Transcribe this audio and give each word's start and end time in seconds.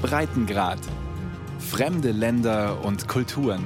Breitengrad. 0.00 0.80
Fremde 1.58 2.10
Länder 2.10 2.84
und 2.84 3.06
Kulturen. 3.06 3.64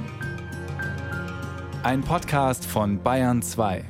Ein 1.83 2.01
Podcast 2.01 2.65
von 2.65 3.01
Bayern 3.01 3.41
2. 3.41 3.85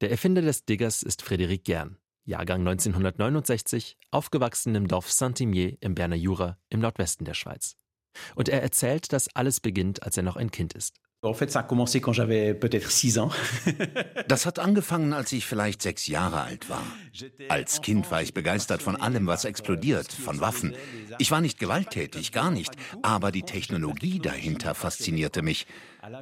Der 0.00 0.10
Erfinder 0.10 0.42
des 0.42 0.64
Diggers 0.64 1.02
ist 1.02 1.22
Frédéric 1.22 1.64
Gern, 1.64 1.98
Jahrgang 2.24 2.60
1969, 2.60 3.98
aufgewachsen 4.10 4.74
im 4.74 4.88
Dorf 4.88 5.12
Saint-Imier 5.12 5.76
im 5.80 5.94
Berner 5.94 6.16
Jura 6.16 6.58
im 6.70 6.80
Nordwesten 6.80 7.24
der 7.24 7.34
Schweiz. 7.34 7.76
Und 8.34 8.48
er 8.48 8.62
erzählt, 8.62 9.12
dass 9.12 9.34
alles 9.34 9.60
beginnt, 9.60 10.02
als 10.02 10.16
er 10.16 10.22
noch 10.22 10.36
ein 10.36 10.50
Kind 10.50 10.72
ist. 10.74 11.00
Das 14.28 14.46
hat 14.46 14.58
angefangen, 14.58 15.12
als 15.12 15.32
ich 15.32 15.46
vielleicht 15.46 15.82
sechs 15.82 16.06
Jahre 16.06 16.42
alt 16.42 16.70
war. 16.70 16.82
Als 17.48 17.82
Kind 17.82 18.10
war 18.10 18.22
ich 18.22 18.34
begeistert 18.34 18.82
von 18.82 18.96
allem, 18.96 19.26
was 19.26 19.44
explodiert, 19.44 20.12
von 20.12 20.40
Waffen. 20.40 20.74
Ich 21.18 21.30
war 21.30 21.40
nicht 21.40 21.58
gewalttätig, 21.58 22.32
gar 22.32 22.50
nicht, 22.50 22.74
aber 23.02 23.32
die 23.32 23.42
Technologie 23.42 24.18
dahinter 24.18 24.74
faszinierte 24.74 25.42
mich. 25.42 25.66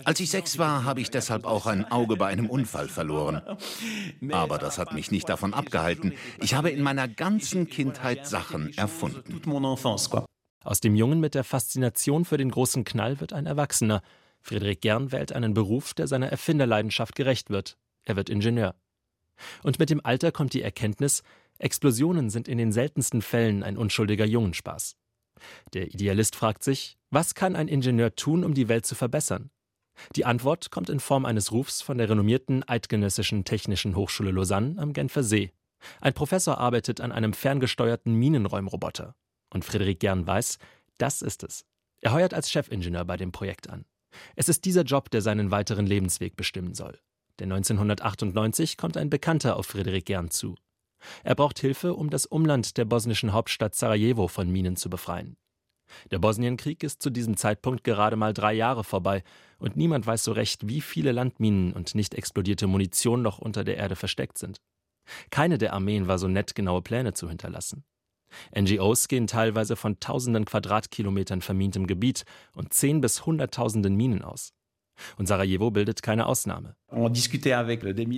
Als 0.05 0.21
ich 0.21 0.31
sechs 0.31 0.59
war, 0.59 0.85
habe 0.85 1.01
ich 1.01 1.11
deshalb 1.11 1.45
auch 1.45 1.67
ein 1.67 1.91
Auge 1.91 2.17
bei 2.17 2.29
einem 2.29 2.49
Unfall 2.49 2.89
verloren. 2.89 3.43
Aber 4.31 4.59
das 4.59 4.79
hat 4.79 4.95
mich 4.95 5.11
nicht 5.11 5.29
davon 5.29 5.55
abgehalten. 5.55 6.13
Ich 6.41 6.55
habe 6.55 6.71
in 6.71 6.83
meiner 6.83 7.09
ganzen 7.09 7.69
Kindheit 7.69 8.27
Sachen 8.29 8.73
erfunden. 8.77 9.41
Aus 10.65 10.79
dem 10.79 10.95
Jungen 10.95 11.19
mit 11.19 11.35
der 11.35 11.43
Faszination 11.43 12.25
für 12.25 12.37
den 12.37 12.51
großen 12.51 12.85
Knall 12.85 13.21
wird 13.21 13.33
ein 13.33 13.47
Erwachsener. 13.47 14.03
Friedrich 14.43 14.81
Gern 14.81 15.13
wählt 15.13 15.33
einen 15.33 15.55
Beruf, 15.55 15.95
der 15.95 16.07
seiner 16.07 16.29
Erfinderleidenschaft 16.29 17.15
gerecht 17.15 17.51
wird. 17.51 17.79
Er 18.05 18.17
wird 18.17 18.29
Ingenieur. 18.29 18.75
Und 19.63 19.79
mit 19.79 19.91
dem 19.91 20.05
Alter 20.05 20.33
kommt 20.33 20.53
die 20.53 20.63
Erkenntnis, 20.63 21.23
Explosionen 21.59 22.29
sind 22.29 22.49
in 22.49 22.59
den 22.59 22.73
seltensten 22.73 23.23
Fällen 23.23 23.63
ein 23.63 23.77
unschuldiger 23.77 24.25
Jungenspaß. 24.25 24.97
Der 25.75 25.87
Idealist 25.89 26.37
fragt 26.37 26.65
sich, 26.65 26.99
was 27.11 27.35
kann 27.35 27.57
ein 27.57 27.69
Ingenieur 27.69 28.15
tun, 28.15 28.45
um 28.45 28.55
die 28.55 28.69
Welt 28.69 28.87
zu 28.87 28.95
verbessern? 28.95 29.51
Die 30.17 30.25
Antwort 30.25 30.71
kommt 30.71 30.89
in 30.89 31.01
Form 31.01 31.25
eines 31.25 31.53
Rufs 31.53 31.83
von 31.83 31.99
der 31.99 32.09
renommierten 32.09 32.67
Eidgenössischen 32.69 33.45
Technischen 33.45 33.95
Hochschule 33.95 34.31
Lausanne 34.31 34.81
am 34.81 34.93
Genfer 34.93 35.23
See. 35.23 35.53
Ein 36.01 36.15
Professor 36.15 36.59
arbeitet 36.59 37.01
an 37.01 37.13
einem 37.13 37.33
ferngesteuerten 37.33 38.15
Minenräumroboter. 38.15 39.15
Und 39.51 39.65
Friedrich 39.65 39.99
Gern 39.99 40.27
weiß, 40.27 40.59
das 40.99 41.23
ist 41.23 41.43
es. 41.43 41.65
Er 42.01 42.13
heuert 42.13 42.35
als 42.35 42.51
Chefingenieur 42.51 43.05
bei 43.05 43.17
dem 43.17 43.33
Projekt 43.33 43.69
an. 43.69 43.85
Es 44.37 44.49
ist 44.49 44.65
dieser 44.65 44.83
Job, 44.83 45.11
der 45.11 45.23
seinen 45.23 45.51
weiteren 45.51 45.87
Lebensweg 45.87 46.37
bestimmen 46.37 46.75
soll. 46.75 46.99
Denn 47.39 47.51
1998 47.51 48.77
kommt 48.77 48.97
ein 48.97 49.11
Bekannter 49.11 49.57
auf 49.57 49.67
Friedrich 49.67 50.05
Gern 50.05 50.31
zu. 50.31 50.55
Er 51.25 51.35
braucht 51.35 51.59
Hilfe, 51.59 51.95
um 51.95 52.11
das 52.11 52.27
Umland 52.27 52.77
der 52.77 52.85
bosnischen 52.85 53.33
Hauptstadt 53.33 53.75
Sarajevo 53.75 54.29
von 54.29 54.51
Minen 54.51 54.77
zu 54.77 54.89
befreien. 54.89 55.37
Der 56.11 56.19
Bosnienkrieg 56.19 56.83
ist 56.83 57.03
zu 57.03 57.11
diesem 57.11 57.37
Zeitpunkt 57.37 57.85
gerade 57.85 58.17
mal 58.17 58.33
drei 58.33 58.53
Jahre 58.55 58.85
vorbei 58.85 59.23
und 59.59 59.77
niemand 59.77 60.07
weiß 60.07 60.25
so 60.25 60.33
recht, 60.33 60.67
wie 60.69 60.81
viele 60.81 61.13
Landminen 61.13 61.73
und 61.73 61.95
nicht 61.95 62.15
explodierte 62.15 62.67
Munition 62.67 63.23
noch 63.23 63.39
unter 63.39 63.65
der 63.65 63.77
Erde 63.77 63.97
versteckt 63.97 64.39
sind. 64.39 64.61
Keine 65.31 65.59
der 65.59 65.73
Armeen 65.73 66.07
war 66.07 66.19
so 66.19 66.29
nett, 66.29 66.55
genaue 66.55 66.83
Pläne 66.83 67.13
zu 67.13 67.29
hinterlassen. 67.29 67.85
NGOs 68.59 69.09
gehen 69.09 69.27
teilweise 69.27 69.77
von 69.77 70.01
tausenden 70.01 70.45
Quadratkilometern 70.45 71.43
vermintem 71.43 71.87
Gebiet 71.87 72.25
und 72.55 72.73
zehn 72.73 73.01
bis 73.01 73.27
hunderttausenden 73.27 73.95
Minen 73.95 74.23
aus. 74.23 74.53
Und 75.17 75.27
Sarajevo 75.27 75.71
bildet 75.71 76.03
keine 76.03 76.27
Ausnahme. 76.27 76.77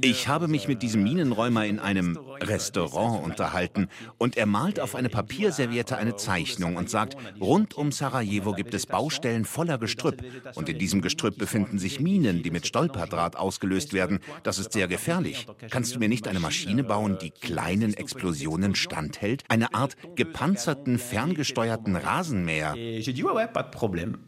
Ich 0.02 0.27
habe 0.27 0.48
mich 0.48 0.66
mit 0.66 0.82
diesem 0.82 1.04
Minenräumer 1.04 1.64
in 1.64 1.78
einem 1.78 2.18
Restaurant 2.40 3.24
unterhalten 3.24 3.88
und 4.18 4.36
er 4.36 4.46
malt 4.46 4.80
auf 4.80 4.96
eine 4.96 5.08
Papierserviette 5.08 5.96
eine 5.96 6.16
Zeichnung 6.16 6.77
und 6.77 6.90
sagt, 6.90 7.16
rund 7.40 7.74
um 7.74 7.92
Sarajevo 7.92 8.52
gibt 8.52 8.74
es 8.74 8.86
Baustellen 8.86 9.44
voller 9.44 9.78
Gestrüpp 9.78 10.24
und 10.56 10.68
in 10.68 10.78
diesem 10.78 11.02
Gestrüpp 11.02 11.39
befinden 11.39 11.78
sich 11.78 12.00
Minen, 12.00 12.42
die 12.42 12.50
mit 12.50 12.67
Stolperdraht 12.67 13.36
ausgelöst 13.36 13.92
werden. 13.92 14.18
Das 14.42 14.58
ist 14.58 14.72
sehr 14.72 14.89
gefährlich. 14.89 15.46
Kannst 15.70 15.95
du 15.95 16.01
mir 16.01 16.08
nicht 16.08 16.27
eine 16.27 16.40
Maschine 16.40 16.83
bauen, 16.83 17.16
die 17.20 17.30
kleinen 17.30 17.95
Explosionen 17.95 18.74
standhält? 18.74 19.45
Eine 19.48 19.72
Art 19.74 19.96
gepanzerten, 20.16 20.98
ferngesteuerten 20.98 21.95
Rasenmäher? 21.95 22.74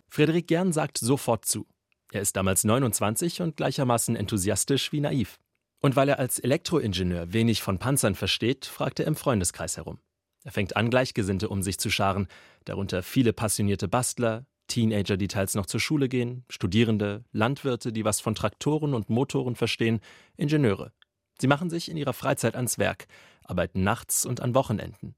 Friedrich 0.08 0.46
Gern 0.46 0.72
sagt 0.72 0.98
sofort 0.98 1.44
zu. 1.44 1.66
Er 2.16 2.22
ist 2.22 2.34
damals 2.34 2.64
29 2.64 3.42
und 3.42 3.58
gleichermaßen 3.58 4.16
enthusiastisch 4.16 4.90
wie 4.90 5.00
naiv. 5.00 5.38
Und 5.82 5.96
weil 5.96 6.08
er 6.08 6.18
als 6.18 6.38
Elektroingenieur 6.38 7.34
wenig 7.34 7.60
von 7.60 7.78
Panzern 7.78 8.14
versteht, 8.14 8.64
fragt 8.64 9.00
er 9.00 9.06
im 9.06 9.16
Freundeskreis 9.16 9.76
herum. 9.76 9.98
Er 10.42 10.52
fängt 10.52 10.76
an, 10.76 10.88
Gleichgesinnte 10.88 11.50
um 11.50 11.62
sich 11.62 11.76
zu 11.78 11.90
scharen, 11.90 12.26
darunter 12.64 13.02
viele 13.02 13.34
passionierte 13.34 13.86
Bastler, 13.86 14.46
Teenager, 14.66 15.18
die 15.18 15.28
teils 15.28 15.54
noch 15.54 15.66
zur 15.66 15.78
Schule 15.78 16.08
gehen, 16.08 16.46
Studierende, 16.48 17.22
Landwirte, 17.32 17.92
die 17.92 18.06
was 18.06 18.22
von 18.22 18.34
Traktoren 18.34 18.94
und 18.94 19.10
Motoren 19.10 19.54
verstehen, 19.54 20.00
Ingenieure. 20.38 20.92
Sie 21.38 21.48
machen 21.48 21.68
sich 21.68 21.90
in 21.90 21.98
ihrer 21.98 22.14
Freizeit 22.14 22.56
ans 22.56 22.78
Werk, 22.78 23.08
arbeiten 23.44 23.82
nachts 23.82 24.24
und 24.24 24.40
an 24.40 24.54
Wochenenden. 24.54 25.16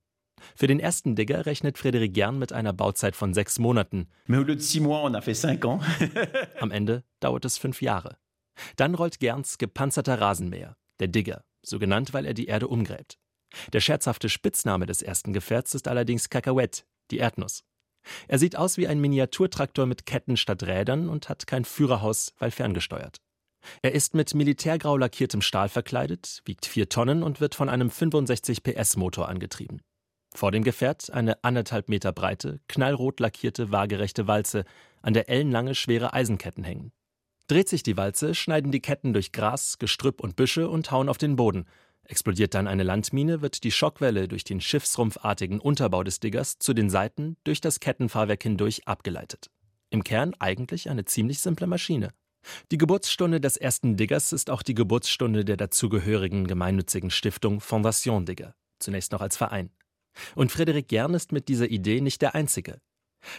Für 0.54 0.66
den 0.66 0.80
ersten 0.80 1.16
Digger 1.16 1.46
rechnet 1.46 1.76
Frédéric 1.76 2.12
Gern 2.12 2.38
mit 2.38 2.52
einer 2.52 2.72
Bauzeit 2.72 3.16
von 3.16 3.34
sechs 3.34 3.58
Monaten. 3.58 4.08
Am 6.60 6.70
Ende 6.70 7.04
dauert 7.20 7.44
es 7.44 7.58
fünf 7.58 7.82
Jahre. 7.82 8.16
Dann 8.76 8.94
rollt 8.94 9.20
Gerns 9.20 9.58
gepanzerter 9.58 10.20
Rasenmäher, 10.20 10.76
der 11.00 11.08
Digger, 11.08 11.44
so 11.62 11.78
genannt, 11.78 12.12
weil 12.12 12.26
er 12.26 12.34
die 12.34 12.46
Erde 12.46 12.68
umgräbt. 12.68 13.18
Der 13.72 13.80
scherzhafte 13.80 14.28
Spitzname 14.28 14.86
des 14.86 15.02
ersten 15.02 15.32
Gefährts 15.32 15.74
ist 15.74 15.88
allerdings 15.88 16.30
Cacahuète, 16.30 16.84
die 17.10 17.18
Erdnuss. 17.18 17.64
Er 18.26 18.38
sieht 18.38 18.56
aus 18.56 18.76
wie 18.76 18.88
ein 18.88 19.00
Miniaturtraktor 19.00 19.86
mit 19.86 20.06
Ketten 20.06 20.36
statt 20.36 20.62
Rädern 20.62 21.08
und 21.08 21.28
hat 21.28 21.46
kein 21.46 21.64
Führerhaus, 21.64 22.34
weil 22.38 22.50
ferngesteuert. 22.50 23.18
Er 23.82 23.92
ist 23.92 24.14
mit 24.14 24.34
militärgrau 24.34 24.96
lackiertem 24.96 25.42
Stahl 25.42 25.68
verkleidet, 25.68 26.42
wiegt 26.44 26.64
vier 26.64 26.88
Tonnen 26.88 27.22
und 27.22 27.40
wird 27.40 27.54
von 27.54 27.68
einem 27.68 27.90
65 27.90 28.62
PS 28.62 28.96
Motor 28.96 29.28
angetrieben. 29.28 29.80
Vor 30.38 30.52
dem 30.52 30.62
Gefährt 30.62 31.12
eine 31.12 31.42
anderthalb 31.42 31.88
Meter 31.88 32.12
breite, 32.12 32.60
knallrot 32.68 33.18
lackierte, 33.18 33.72
waagerechte 33.72 34.28
Walze, 34.28 34.64
an 35.02 35.12
der 35.12 35.28
ellenlange, 35.28 35.74
schwere 35.74 36.12
Eisenketten 36.12 36.62
hängen. 36.62 36.92
Dreht 37.48 37.68
sich 37.68 37.82
die 37.82 37.96
Walze, 37.96 38.36
schneiden 38.36 38.70
die 38.70 38.78
Ketten 38.78 39.12
durch 39.12 39.32
Gras, 39.32 39.78
Gestrüpp 39.80 40.20
und 40.20 40.36
Büsche 40.36 40.68
und 40.68 40.92
hauen 40.92 41.08
auf 41.08 41.18
den 41.18 41.34
Boden. 41.34 41.66
Explodiert 42.04 42.54
dann 42.54 42.68
eine 42.68 42.84
Landmine, 42.84 43.42
wird 43.42 43.64
die 43.64 43.72
Schockwelle 43.72 44.28
durch 44.28 44.44
den 44.44 44.60
schiffsrumpfartigen 44.60 45.58
Unterbau 45.58 46.04
des 46.04 46.20
Diggers 46.20 46.60
zu 46.60 46.72
den 46.72 46.88
Seiten 46.88 47.36
durch 47.42 47.60
das 47.60 47.80
Kettenfahrwerk 47.80 48.44
hindurch 48.44 48.86
abgeleitet. 48.86 49.50
Im 49.90 50.04
Kern 50.04 50.34
eigentlich 50.38 50.88
eine 50.88 51.04
ziemlich 51.04 51.40
simple 51.40 51.66
Maschine. 51.66 52.12
Die 52.70 52.78
Geburtsstunde 52.78 53.40
des 53.40 53.56
ersten 53.56 53.96
Diggers 53.96 54.32
ist 54.32 54.50
auch 54.50 54.62
die 54.62 54.74
Geburtsstunde 54.74 55.44
der 55.44 55.56
dazugehörigen 55.56 56.46
gemeinnützigen 56.46 57.10
Stiftung 57.10 57.60
Fondation 57.60 58.24
Digger, 58.24 58.54
zunächst 58.78 59.10
noch 59.10 59.20
als 59.20 59.36
Verein. 59.36 59.72
Und 60.34 60.52
Friedrich 60.52 60.86
Gern 60.88 61.14
ist 61.14 61.32
mit 61.32 61.48
dieser 61.48 61.70
Idee 61.70 62.00
nicht 62.00 62.22
der 62.22 62.34
Einzige. 62.34 62.80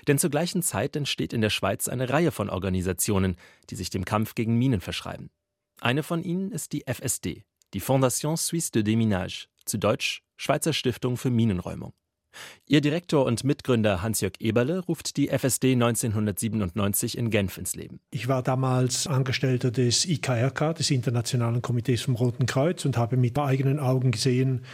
Denn 0.07 0.17
zur 0.17 0.29
gleichen 0.29 0.61
Zeit 0.61 0.95
entsteht 0.95 1.33
in 1.33 1.41
der 1.41 1.49
Schweiz 1.49 1.87
eine 1.87 2.09
Reihe 2.09 2.31
von 2.31 2.49
Organisationen, 2.49 3.37
die 3.69 3.75
sich 3.75 3.89
dem 3.89 4.05
Kampf 4.05 4.35
gegen 4.35 4.57
Minen 4.57 4.81
verschreiben. 4.81 5.29
Eine 5.81 6.03
von 6.03 6.23
ihnen 6.23 6.51
ist 6.51 6.73
die 6.73 6.83
FSD, 6.85 7.43
die 7.73 7.79
Fondation 7.79 8.35
Suisse 8.35 8.71
de 8.71 8.83
Déminage, 8.83 9.47
zu 9.65 9.77
Deutsch 9.77 10.21
Schweizer 10.37 10.73
Stiftung 10.73 11.17
für 11.17 11.29
Minenräumung. 11.29 11.93
Ihr 12.67 12.81
Direktor 12.81 13.25
und 13.25 13.43
Mitgründer 13.43 14.01
Hans-Jörg 14.01 14.33
Eberle 14.39 14.79
ruft 14.79 15.17
die 15.17 15.29
FSD 15.29 15.73
1997 15.73 17.17
in 17.17 17.29
Genf 17.29 17.57
ins 17.57 17.75
Leben. 17.75 17.99
Ich 18.11 18.27
war 18.27 18.43
damals 18.43 19.07
Angestellter 19.07 19.71
des 19.71 20.05
IKRK, 20.05 20.73
des 20.73 20.91
Internationalen 20.91 21.61
Komitees 21.61 22.03
vom 22.03 22.15
Roten 22.15 22.45
Kreuz, 22.45 22.85
und 22.85 22.97
habe 22.97 23.17
mit 23.17 23.37
eigenen 23.39 23.79
Augen 23.79 24.11
gesehen, 24.11 24.65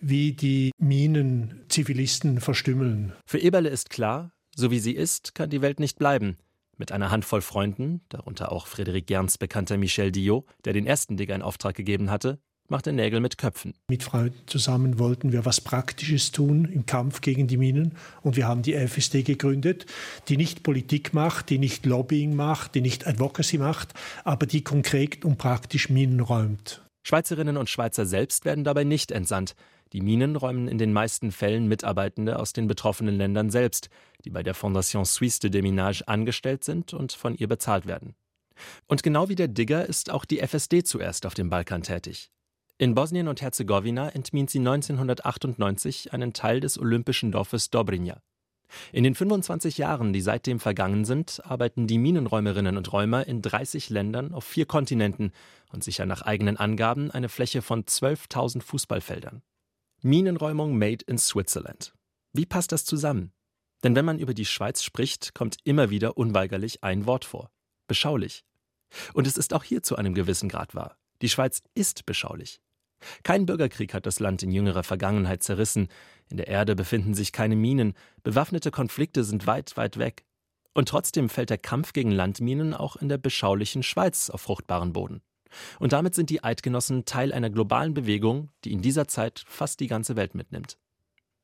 wie 0.00 0.32
die 0.32 0.72
Minen 0.78 1.64
Zivilisten 1.68 2.40
verstümmeln. 2.40 3.12
Für 3.26 3.38
Eberle 3.38 3.68
ist 3.68 3.90
klar, 3.90 4.32
so 4.54 4.70
wie 4.70 4.80
sie 4.80 4.92
ist, 4.92 5.34
kann 5.34 5.50
die 5.50 5.62
Welt 5.62 5.80
nicht 5.80 5.98
bleiben. 5.98 6.36
Mit 6.76 6.92
einer 6.92 7.10
Handvoll 7.10 7.40
Freunden, 7.40 8.02
darunter 8.08 8.52
auch 8.52 8.66
Frédéric 8.66 9.06
Gerns 9.06 9.36
bekannter 9.36 9.78
Michel 9.78 10.12
Diot, 10.12 10.46
der 10.64 10.72
den 10.72 10.86
ersten 10.86 11.16
Digger 11.16 11.34
in 11.34 11.42
Auftrag 11.42 11.74
gegeben 11.74 12.10
hatte, 12.10 12.38
macht 12.68 12.86
er 12.86 12.92
Nägel 12.92 13.20
mit 13.20 13.38
Köpfen. 13.38 13.74
Mit 13.88 14.02
Freunden 14.02 14.40
zusammen 14.46 14.98
wollten 14.98 15.32
wir 15.32 15.44
was 15.44 15.60
Praktisches 15.60 16.30
tun 16.30 16.66
im 16.66 16.86
Kampf 16.86 17.20
gegen 17.20 17.46
die 17.46 17.56
Minen 17.56 17.92
und 18.22 18.36
wir 18.36 18.46
haben 18.46 18.62
die 18.62 18.74
FSD 18.74 19.22
gegründet, 19.22 19.86
die 20.28 20.36
nicht 20.36 20.62
Politik 20.62 21.14
macht, 21.14 21.50
die 21.50 21.58
nicht 21.58 21.86
Lobbying 21.86 22.34
macht, 22.36 22.74
die 22.74 22.80
nicht 22.80 23.06
Advocacy 23.06 23.58
macht, 23.58 23.94
aber 24.24 24.46
die 24.46 24.62
konkret 24.62 25.24
und 25.24 25.38
praktisch 25.38 25.88
Minen 25.88 26.20
räumt. 26.20 26.82
Schweizerinnen 27.06 27.56
und 27.56 27.70
Schweizer 27.70 28.04
selbst 28.04 28.44
werden 28.44 28.64
dabei 28.64 28.84
nicht 28.84 29.10
entsandt. 29.10 29.54
Die 29.94 30.02
Minen 30.02 30.36
räumen 30.36 30.68
in 30.68 30.76
den 30.76 30.92
meisten 30.92 31.32
Fällen 31.32 31.66
Mitarbeitende 31.66 32.38
aus 32.38 32.52
den 32.52 32.68
betroffenen 32.68 33.16
Ländern 33.16 33.48
selbst, 33.48 33.88
die 34.26 34.30
bei 34.30 34.42
der 34.42 34.52
Fondation 34.52 35.06
Suisse 35.06 35.40
de 35.40 35.50
Déminage 35.50 36.02
angestellt 36.06 36.64
sind 36.64 36.92
und 36.92 37.12
von 37.12 37.34
ihr 37.34 37.48
bezahlt 37.48 37.86
werden. 37.86 38.14
Und 38.86 39.02
genau 39.02 39.30
wie 39.30 39.36
der 39.36 39.48
Digger 39.48 39.86
ist 39.86 40.10
auch 40.10 40.26
die 40.26 40.40
FSD 40.40 40.82
zuerst 40.82 41.24
auf 41.24 41.32
dem 41.32 41.48
Balkan 41.48 41.82
tätig. 41.82 42.30
In 42.80 42.94
Bosnien 42.94 43.26
und 43.26 43.42
Herzegowina 43.42 44.10
entmint 44.10 44.50
sie 44.50 44.60
1998 44.60 46.12
einen 46.12 46.32
Teil 46.32 46.60
des 46.60 46.78
olympischen 46.78 47.32
Dorfes 47.32 47.70
Dobrinja. 47.70 48.22
In 48.92 49.02
den 49.02 49.16
25 49.16 49.78
Jahren, 49.78 50.12
die 50.12 50.20
seitdem 50.20 50.60
vergangen 50.60 51.04
sind, 51.04 51.44
arbeiten 51.44 51.88
die 51.88 51.98
Minenräumerinnen 51.98 52.76
und 52.76 52.92
Räumer 52.92 53.26
in 53.26 53.42
30 53.42 53.90
Ländern 53.90 54.32
auf 54.32 54.44
vier 54.44 54.64
Kontinenten 54.64 55.32
und 55.72 55.82
sichern 55.82 56.06
nach 56.06 56.22
eigenen 56.22 56.56
Angaben 56.56 57.10
eine 57.10 57.28
Fläche 57.28 57.62
von 57.62 57.82
12.000 57.82 58.62
Fußballfeldern. 58.62 59.42
Minenräumung 60.02 60.78
made 60.78 61.04
in 61.08 61.18
Switzerland. 61.18 61.94
Wie 62.32 62.46
passt 62.46 62.70
das 62.70 62.84
zusammen? 62.84 63.32
Denn 63.82 63.96
wenn 63.96 64.04
man 64.04 64.20
über 64.20 64.34
die 64.34 64.44
Schweiz 64.44 64.84
spricht, 64.84 65.34
kommt 65.34 65.56
immer 65.64 65.90
wieder 65.90 66.16
unweigerlich 66.16 66.84
ein 66.84 67.06
Wort 67.06 67.24
vor. 67.24 67.50
Beschaulich. 67.88 68.44
Und 69.14 69.26
es 69.26 69.36
ist 69.36 69.52
auch 69.52 69.64
hier 69.64 69.82
zu 69.82 69.96
einem 69.96 70.14
gewissen 70.14 70.48
Grad 70.48 70.76
wahr. 70.76 70.96
Die 71.22 71.28
Schweiz 71.28 71.62
ist 71.74 72.06
beschaulich. 72.06 72.60
Kein 73.22 73.46
Bürgerkrieg 73.46 73.94
hat 73.94 74.06
das 74.06 74.20
Land 74.20 74.42
in 74.42 74.50
jüngerer 74.50 74.82
Vergangenheit 74.82 75.42
zerrissen, 75.42 75.88
in 76.30 76.36
der 76.36 76.48
Erde 76.48 76.76
befinden 76.76 77.14
sich 77.14 77.32
keine 77.32 77.56
Minen, 77.56 77.94
bewaffnete 78.22 78.70
Konflikte 78.70 79.24
sind 79.24 79.46
weit, 79.46 79.76
weit 79.76 79.98
weg. 79.98 80.24
Und 80.74 80.88
trotzdem 80.88 81.28
fällt 81.28 81.50
der 81.50 81.58
Kampf 81.58 81.92
gegen 81.92 82.10
Landminen 82.10 82.74
auch 82.74 82.96
in 82.96 83.08
der 83.08 83.18
beschaulichen 83.18 83.82
Schweiz 83.82 84.30
auf 84.30 84.42
fruchtbaren 84.42 84.92
Boden. 84.92 85.22
Und 85.78 85.92
damit 85.92 86.14
sind 86.14 86.30
die 86.30 86.44
Eidgenossen 86.44 87.04
Teil 87.04 87.32
einer 87.32 87.50
globalen 87.50 87.94
Bewegung, 87.94 88.50
die 88.64 88.72
in 88.72 88.82
dieser 88.82 89.08
Zeit 89.08 89.44
fast 89.46 89.80
die 89.80 89.86
ganze 89.86 90.14
Welt 90.16 90.34
mitnimmt. 90.34 90.76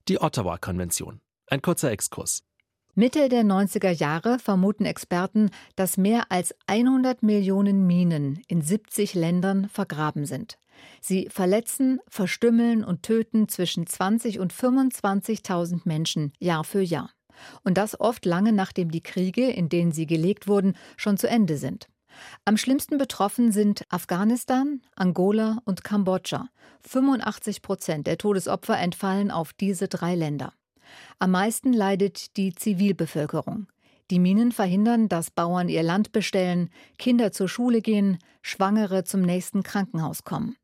Die 0.08 0.20
Ottawa-Konvention. 0.20 1.20
Ein 1.46 1.62
kurzer 1.62 1.90
Exkurs. 1.90 2.42
Mitte 2.94 3.28
der 3.28 3.42
90er 3.42 3.90
Jahre 3.90 4.38
vermuten 4.38 4.84
Experten, 4.84 5.50
dass 5.74 5.96
mehr 5.96 6.30
als 6.30 6.54
100 6.66 7.22
Millionen 7.24 7.86
Minen 7.86 8.40
in 8.46 8.62
70 8.62 9.14
Ländern 9.14 9.68
vergraben 9.68 10.26
sind. 10.26 10.58
Sie 11.00 11.28
verletzen, 11.30 12.00
verstümmeln 12.08 12.84
und 12.84 13.02
töten 13.02 13.48
zwischen 13.48 13.86
20 13.86 14.38
und 14.38 14.52
25.000 14.52 15.82
Menschen 15.84 16.32
Jahr 16.38 16.64
für 16.64 16.80
Jahr. 16.80 17.10
Und 17.62 17.78
das 17.78 17.98
oft 17.98 18.24
lange 18.24 18.52
nachdem 18.52 18.90
die 18.90 19.02
Kriege, 19.02 19.50
in 19.50 19.68
denen 19.68 19.92
sie 19.92 20.06
gelegt 20.06 20.46
wurden, 20.46 20.76
schon 20.96 21.18
zu 21.18 21.28
Ende 21.28 21.56
sind. 21.56 21.88
Am 22.44 22.56
schlimmsten 22.56 22.98
betroffen 22.98 23.50
sind 23.50 23.84
Afghanistan, 23.88 24.80
Angola 24.94 25.58
und 25.64 25.82
Kambodscha. 25.82 26.48
85 26.86 27.62
Prozent 27.62 28.06
der 28.06 28.18
Todesopfer 28.18 28.78
entfallen 28.78 29.30
auf 29.30 29.52
diese 29.52 29.88
drei 29.88 30.14
Länder. 30.14 30.52
Am 31.18 31.32
meisten 31.32 31.72
leidet 31.72 32.36
die 32.36 32.54
Zivilbevölkerung. 32.54 33.66
Die 34.10 34.18
Minen 34.18 34.52
verhindern, 34.52 35.08
dass 35.08 35.30
Bauern 35.30 35.68
ihr 35.68 35.82
Land 35.82 36.12
bestellen, 36.12 36.70
Kinder 36.98 37.32
zur 37.32 37.48
Schule 37.48 37.80
gehen, 37.80 38.18
Schwangere 38.42 39.04
zum 39.04 39.22
nächsten 39.22 39.62
Krankenhaus 39.62 40.24
kommen. 40.24 40.56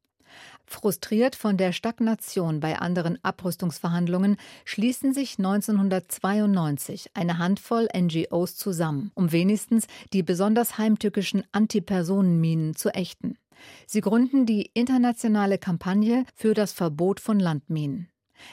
Frustriert 0.72 1.34
von 1.34 1.56
der 1.56 1.72
Stagnation 1.72 2.61
bei 2.61 2.78
anderen 2.78 3.19
Abrüstungsverhandlungen 3.25 4.37
schließen 4.64 5.12
sich 5.12 5.37
1992 5.37 7.11
eine 7.12 7.38
Handvoll 7.38 7.88
NGOs 7.94 8.55
zusammen, 8.55 9.11
um 9.14 9.32
wenigstens 9.32 9.88
die 10.12 10.22
besonders 10.22 10.78
heimtückischen 10.78 11.43
Antipersonenminen 11.50 12.76
zu 12.76 12.90
ächten. 12.90 13.37
Sie 13.84 14.00
gründen 14.00 14.46
die 14.46 14.70
internationale 14.72 15.58
Kampagne 15.58 16.25
für 16.37 16.55
das 16.55 16.72
Verbot 16.72 17.19
von 17.19 17.40
Landminen. 17.40 18.08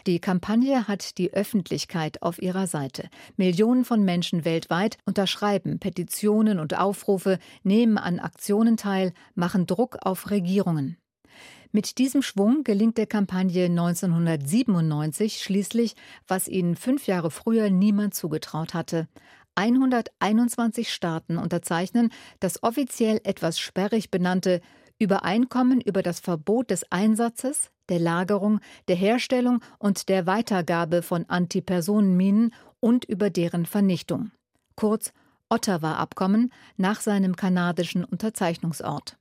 Die 0.07 0.19
Kampagne 0.19 0.87
hat 0.87 1.19
die 1.19 1.31
Öffentlichkeit 1.33 2.23
auf 2.23 2.41
ihrer 2.41 2.65
Seite. 2.65 3.09
Millionen 3.37 3.85
von 3.85 4.03
Menschen 4.03 4.43
weltweit 4.43 4.97
unterschreiben 5.05 5.77
Petitionen 5.77 6.59
und 6.59 6.77
Aufrufe, 6.77 7.37
nehmen 7.61 7.99
an 7.99 8.19
Aktionen 8.19 8.75
teil, 8.75 9.13
machen 9.35 9.67
Druck 9.67 9.99
auf 10.01 10.31
Regierungen. 10.31 10.97
Mit 11.71 11.97
diesem 11.97 12.21
Schwung 12.21 12.63
gelingt 12.63 12.97
der 12.97 13.07
Kampagne 13.07 13.65
1997 13.65 15.41
schließlich, 15.41 15.95
was 16.27 16.47
ihnen 16.47 16.75
fünf 16.75 17.07
Jahre 17.07 17.29
früher 17.31 17.69
niemand 17.69 18.15
zugetraut 18.15 18.73
hatte. 18.73 19.07
121 19.55 20.93
Staaten 20.93 21.37
unterzeichnen 21.37 22.11
das 22.39 22.63
offiziell 22.63 23.19
etwas 23.23 23.59
sperrig 23.59 24.11
benannte 24.11 24.61
Übereinkommen 24.99 25.81
über 25.81 26.01
das 26.03 26.19
Verbot 26.19 26.71
des 26.71 26.91
Einsatzes, 26.91 27.69
der 27.89 27.99
Lagerung, 27.99 28.59
der 28.87 28.95
Herstellung 28.95 29.61
und 29.77 30.09
der 30.09 30.25
Weitergabe 30.25 31.01
von 31.01 31.25
Antipersonenminen 31.27 32.53
und 32.79 33.05
über 33.05 33.29
deren 33.29 33.65
Vernichtung. 33.65 34.31
Kurz 34.75 35.11
Ottawa-Abkommen 35.49 36.51
nach 36.77 37.01
seinem 37.01 37.35
kanadischen 37.35 38.03
Unterzeichnungsort. 38.03 39.17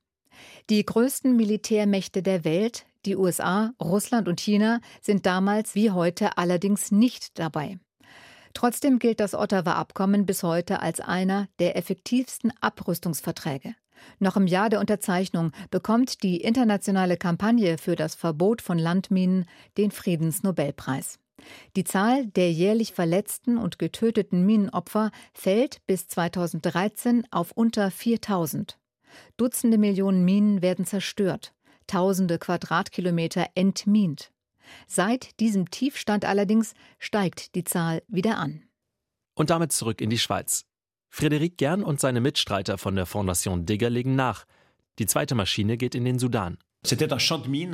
Die 0.69 0.85
größten 0.85 1.35
Militärmächte 1.35 2.21
der 2.23 2.43
Welt, 2.43 2.85
die 3.05 3.15
USA, 3.15 3.73
Russland 3.81 4.27
und 4.27 4.39
China, 4.39 4.81
sind 5.01 5.25
damals 5.25 5.75
wie 5.75 5.91
heute 5.91 6.37
allerdings 6.37 6.91
nicht 6.91 7.39
dabei. 7.39 7.79
Trotzdem 8.53 8.99
gilt 8.99 9.19
das 9.19 9.35
Ottawa-Abkommen 9.35 10.25
bis 10.25 10.43
heute 10.43 10.81
als 10.81 10.99
einer 10.99 11.47
der 11.59 11.77
effektivsten 11.77 12.51
Abrüstungsverträge. 12.59 13.75
Noch 14.19 14.35
im 14.35 14.47
Jahr 14.47 14.69
der 14.69 14.79
Unterzeichnung 14.79 15.51
bekommt 15.69 16.23
die 16.23 16.41
internationale 16.41 17.17
Kampagne 17.17 17.77
für 17.77 17.95
das 17.95 18.15
Verbot 18.15 18.61
von 18.61 18.77
Landminen 18.77 19.45
den 19.77 19.91
Friedensnobelpreis. 19.91 21.19
Die 21.75 21.83
Zahl 21.83 22.25
der 22.27 22.51
jährlich 22.51 22.93
verletzten 22.93 23.57
und 23.57 23.77
getöteten 23.77 24.45
Minenopfer 24.45 25.11
fällt 25.33 25.85
bis 25.85 26.07
2013 26.07 27.27
auf 27.31 27.51
unter 27.51 27.91
4000. 27.91 28.79
Dutzende 29.37 29.77
Millionen 29.77 30.25
Minen 30.25 30.61
werden 30.61 30.85
zerstört, 30.85 31.53
tausende 31.87 32.37
Quadratkilometer 32.39 33.47
entmint. 33.55 34.31
Seit 34.87 35.39
diesem 35.39 35.69
Tiefstand 35.69 36.25
allerdings 36.25 36.73
steigt 36.99 37.55
die 37.55 37.63
Zahl 37.63 38.03
wieder 38.07 38.37
an. 38.37 38.63
Und 39.33 39.49
damit 39.49 39.71
zurück 39.71 40.01
in 40.01 40.09
die 40.09 40.17
Schweiz. 40.17 40.65
Frédéric 41.13 41.57
Gern 41.57 41.83
und 41.83 41.99
seine 41.99 42.21
Mitstreiter 42.21 42.77
von 42.77 42.95
der 42.95 43.05
Fondation 43.05 43.65
Digger 43.65 43.89
legen 43.89 44.15
nach. 44.15 44.45
Die 44.99 45.05
zweite 45.05 45.35
Maschine 45.35 45.77
geht 45.77 45.95
in 45.95 46.05
den 46.05 46.19
Sudan. 46.19 46.57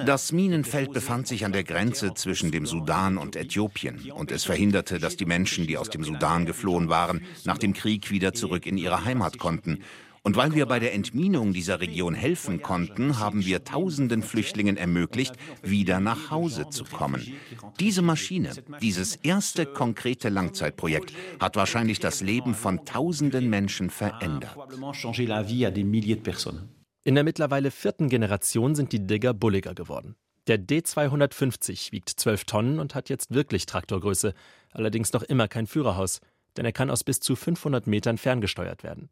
Das 0.05 0.31
Minenfeld 0.31 0.93
befand 0.93 1.27
sich 1.27 1.45
an 1.45 1.51
der 1.51 1.63
Grenze 1.63 2.13
zwischen 2.13 2.51
dem 2.51 2.65
Sudan 2.65 3.17
und 3.17 3.35
Äthiopien 3.35 4.11
und 4.11 4.31
es 4.31 4.43
verhinderte, 4.45 4.97
dass 4.97 5.17
die 5.17 5.25
Menschen, 5.25 5.67
die 5.67 5.77
aus 5.77 5.89
dem 5.89 6.03
Sudan 6.03 6.45
geflohen 6.45 6.89
waren, 6.89 7.25
nach 7.43 7.57
dem 7.57 7.73
Krieg 7.73 8.09
wieder 8.11 8.33
zurück 8.33 8.65
in 8.65 8.77
ihre 8.77 9.05
Heimat 9.05 9.37
konnten. 9.37 9.83
Und 10.25 10.37
weil 10.37 10.55
wir 10.55 10.65
bei 10.67 10.79
der 10.79 10.93
Entminung 10.93 11.51
dieser 11.51 11.81
Region 11.81 12.13
helfen 12.13 12.61
konnten, 12.61 13.19
haben 13.19 13.43
wir 13.45 13.65
tausenden 13.65 14.23
Flüchtlingen 14.23 14.77
ermöglicht, 14.77 15.35
wieder 15.61 15.99
nach 15.99 16.31
Hause 16.31 16.69
zu 16.69 16.85
kommen. 16.85 17.33
Diese 17.81 18.01
Maschine, 18.01 18.51
dieses 18.81 19.17
erste 19.17 19.65
konkrete 19.65 20.29
Langzeitprojekt, 20.29 21.13
hat 21.41 21.57
wahrscheinlich 21.57 21.99
das 21.99 22.21
Leben 22.21 22.55
von 22.55 22.85
tausenden 22.85 23.49
Menschen 23.49 23.89
verändert. 23.89 24.55
In 27.03 27.15
der 27.15 27.23
mittlerweile 27.25 27.69
vierten 27.69 28.07
Generation 28.07 28.75
sind 28.75 28.93
die 28.93 29.05
Digger 29.05 29.33
bulliger 29.33 29.75
geworden. 29.75 30.15
Der 30.47 30.57
D250 30.57 31.91
wiegt 31.91 32.09
12 32.09 32.45
Tonnen 32.45 32.79
und 32.79 32.95
hat 32.95 33.09
jetzt 33.09 33.33
wirklich 33.33 33.65
Traktorgröße, 33.65 34.33
allerdings 34.71 35.11
noch 35.11 35.23
immer 35.23 35.49
kein 35.49 35.67
Führerhaus, 35.67 36.21
denn 36.55 36.63
er 36.63 36.71
kann 36.71 36.89
aus 36.89 37.03
bis 37.03 37.19
zu 37.19 37.35
500 37.35 37.87
Metern 37.87 38.17
ferngesteuert 38.17 38.83
werden. 38.83 39.09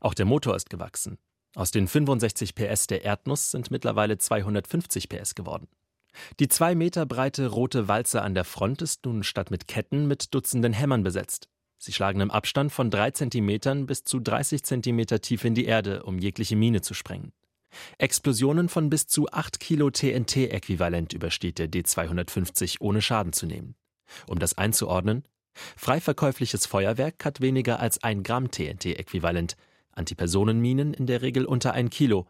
Auch 0.00 0.14
der 0.14 0.26
Motor 0.26 0.56
ist 0.56 0.70
gewachsen. 0.70 1.18
Aus 1.54 1.70
den 1.70 1.88
65 1.88 2.54
PS 2.54 2.86
der 2.86 3.04
Erdnuss 3.04 3.50
sind 3.50 3.70
mittlerweile 3.70 4.18
250 4.18 5.08
PS 5.08 5.34
geworden. 5.34 5.68
Die 6.40 6.48
zwei 6.48 6.74
Meter 6.74 7.06
breite 7.06 7.48
rote 7.48 7.88
Walze 7.88 8.22
an 8.22 8.34
der 8.34 8.44
Front 8.44 8.82
ist 8.82 9.04
nun 9.04 9.22
statt 9.22 9.50
mit 9.50 9.68
Ketten 9.68 10.06
mit 10.06 10.34
Dutzenden 10.34 10.72
Hämmern 10.72 11.02
besetzt. 11.02 11.48
Sie 11.78 11.92
schlagen 11.92 12.20
im 12.20 12.30
Abstand 12.30 12.72
von 12.72 12.90
drei 12.90 13.12
Zentimetern 13.12 13.86
bis 13.86 14.02
zu 14.02 14.18
30 14.18 14.64
Zentimeter 14.64 15.20
tief 15.20 15.44
in 15.44 15.54
die 15.54 15.66
Erde, 15.66 16.02
um 16.02 16.18
jegliche 16.18 16.56
Mine 16.56 16.80
zu 16.80 16.92
sprengen. 16.92 17.32
Explosionen 17.98 18.68
von 18.68 18.90
bis 18.90 19.06
zu 19.06 19.28
8 19.30 19.60
Kilo 19.60 19.90
TNT-Äquivalent 19.90 21.12
übersteht 21.12 21.58
der 21.58 21.68
D250 21.68 22.76
ohne 22.80 23.02
Schaden 23.02 23.32
zu 23.32 23.46
nehmen. 23.46 23.76
Um 24.26 24.38
das 24.38 24.56
einzuordnen, 24.56 25.24
frei 25.76 26.00
verkäufliches 26.00 26.66
Feuerwerk 26.66 27.24
hat 27.24 27.40
weniger 27.40 27.78
als 27.78 28.02
ein 28.02 28.22
Gramm 28.22 28.50
TNT-Äquivalent, 28.50 29.56
Antipersonenminen 29.98 30.94
in 30.94 31.06
der 31.06 31.22
Regel 31.22 31.44
unter 31.44 31.72
ein 31.72 31.90
Kilo. 31.90 32.26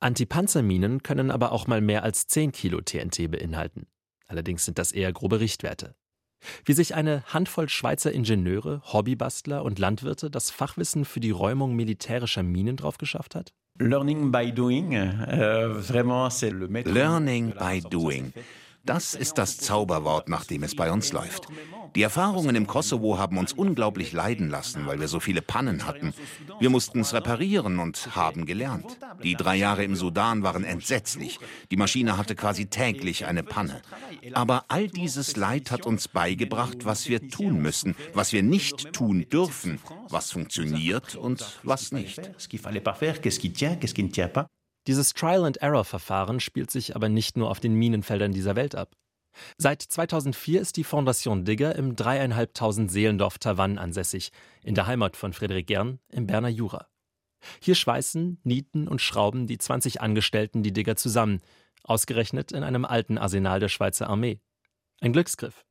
Antipanzerminen 0.00 1.02
können 1.02 1.30
aber 1.30 1.52
auch 1.52 1.66
mal 1.66 1.80
mehr 1.80 2.02
als 2.02 2.26
10 2.26 2.52
Kilo 2.52 2.80
TNT 2.80 3.30
beinhalten. 3.30 3.86
Allerdings 4.26 4.64
sind 4.64 4.78
das 4.78 4.92
eher 4.92 5.12
grobe 5.12 5.40
Richtwerte. 5.40 5.94
Wie 6.64 6.72
sich 6.72 6.94
eine 6.94 7.24
Handvoll 7.26 7.68
Schweizer 7.68 8.12
Ingenieure, 8.12 8.80
Hobbybastler 8.92 9.64
und 9.64 9.78
Landwirte 9.78 10.30
das 10.30 10.50
Fachwissen 10.50 11.04
für 11.04 11.20
die 11.20 11.32
Räumung 11.32 11.74
militärischer 11.74 12.42
Minen 12.42 12.76
drauf 12.76 12.98
geschafft 12.98 13.34
hat? 13.34 13.52
Learning 13.80 14.30
by 14.30 14.52
doing. 14.52 14.92
Äh, 14.92 15.66
Learning 16.84 17.54
by 17.54 17.80
doing. 17.80 18.32
Das 18.88 19.12
ist 19.12 19.36
das 19.36 19.58
Zauberwort, 19.58 20.30
nach 20.30 20.46
dem 20.46 20.62
es 20.62 20.74
bei 20.74 20.90
uns 20.90 21.12
läuft. 21.12 21.46
Die 21.94 22.00
Erfahrungen 22.00 22.56
im 22.56 22.66
Kosovo 22.66 23.18
haben 23.18 23.36
uns 23.36 23.52
unglaublich 23.52 24.12
leiden 24.12 24.48
lassen, 24.48 24.86
weil 24.86 24.98
wir 24.98 25.08
so 25.08 25.20
viele 25.20 25.42
Pannen 25.42 25.86
hatten. 25.86 26.14
Wir 26.58 26.70
mussten 26.70 27.00
es 27.00 27.12
reparieren 27.12 27.80
und 27.80 28.16
haben 28.16 28.46
gelernt. 28.46 28.96
Die 29.22 29.34
drei 29.34 29.56
Jahre 29.56 29.84
im 29.84 29.94
Sudan 29.94 30.42
waren 30.42 30.64
entsetzlich. 30.64 31.38
Die 31.70 31.76
Maschine 31.76 32.16
hatte 32.16 32.34
quasi 32.34 32.64
täglich 32.66 33.26
eine 33.26 33.42
Panne. 33.42 33.82
Aber 34.32 34.64
all 34.68 34.88
dieses 34.88 35.36
Leid 35.36 35.70
hat 35.70 35.84
uns 35.84 36.08
beigebracht, 36.08 36.86
was 36.86 37.10
wir 37.10 37.28
tun 37.28 37.60
müssen, 37.60 37.94
was 38.14 38.32
wir 38.32 38.42
nicht 38.42 38.94
tun 38.94 39.26
dürfen, 39.30 39.80
was 40.08 40.32
funktioniert 40.32 41.14
und 41.14 41.60
was 41.62 41.92
nicht. 41.92 42.20
Dieses 44.88 45.12
Trial-and-Error-Verfahren 45.12 46.40
spielt 46.40 46.70
sich 46.70 46.96
aber 46.96 47.10
nicht 47.10 47.36
nur 47.36 47.50
auf 47.50 47.60
den 47.60 47.74
Minenfeldern 47.74 48.32
dieser 48.32 48.56
Welt 48.56 48.74
ab. 48.74 48.96
Seit 49.58 49.82
2004 49.82 50.62
ist 50.62 50.78
die 50.78 50.82
Fondation 50.82 51.44
Digger 51.44 51.76
im 51.76 51.94
dreieinhalbtausend 51.94 52.90
Seelendorf 52.90 53.38
Tavannes 53.38 53.78
ansässig, 53.78 54.32
in 54.64 54.74
der 54.74 54.86
Heimat 54.86 55.14
von 55.14 55.34
Frederik 55.34 55.66
Gern 55.66 55.98
im 56.08 56.26
Berner 56.26 56.48
Jura. 56.48 56.88
Hier 57.60 57.74
schweißen, 57.74 58.40
nieten 58.44 58.88
und 58.88 59.02
schrauben 59.02 59.46
die 59.46 59.58
20 59.58 60.00
Angestellten 60.00 60.62
die 60.62 60.72
Digger 60.72 60.96
zusammen, 60.96 61.42
ausgerechnet 61.84 62.50
in 62.50 62.62
einem 62.62 62.86
alten 62.86 63.18
Arsenal 63.18 63.60
der 63.60 63.68
Schweizer 63.68 64.08
Armee. 64.08 64.40
Ein 65.02 65.12
Glücksgriff. 65.12 65.66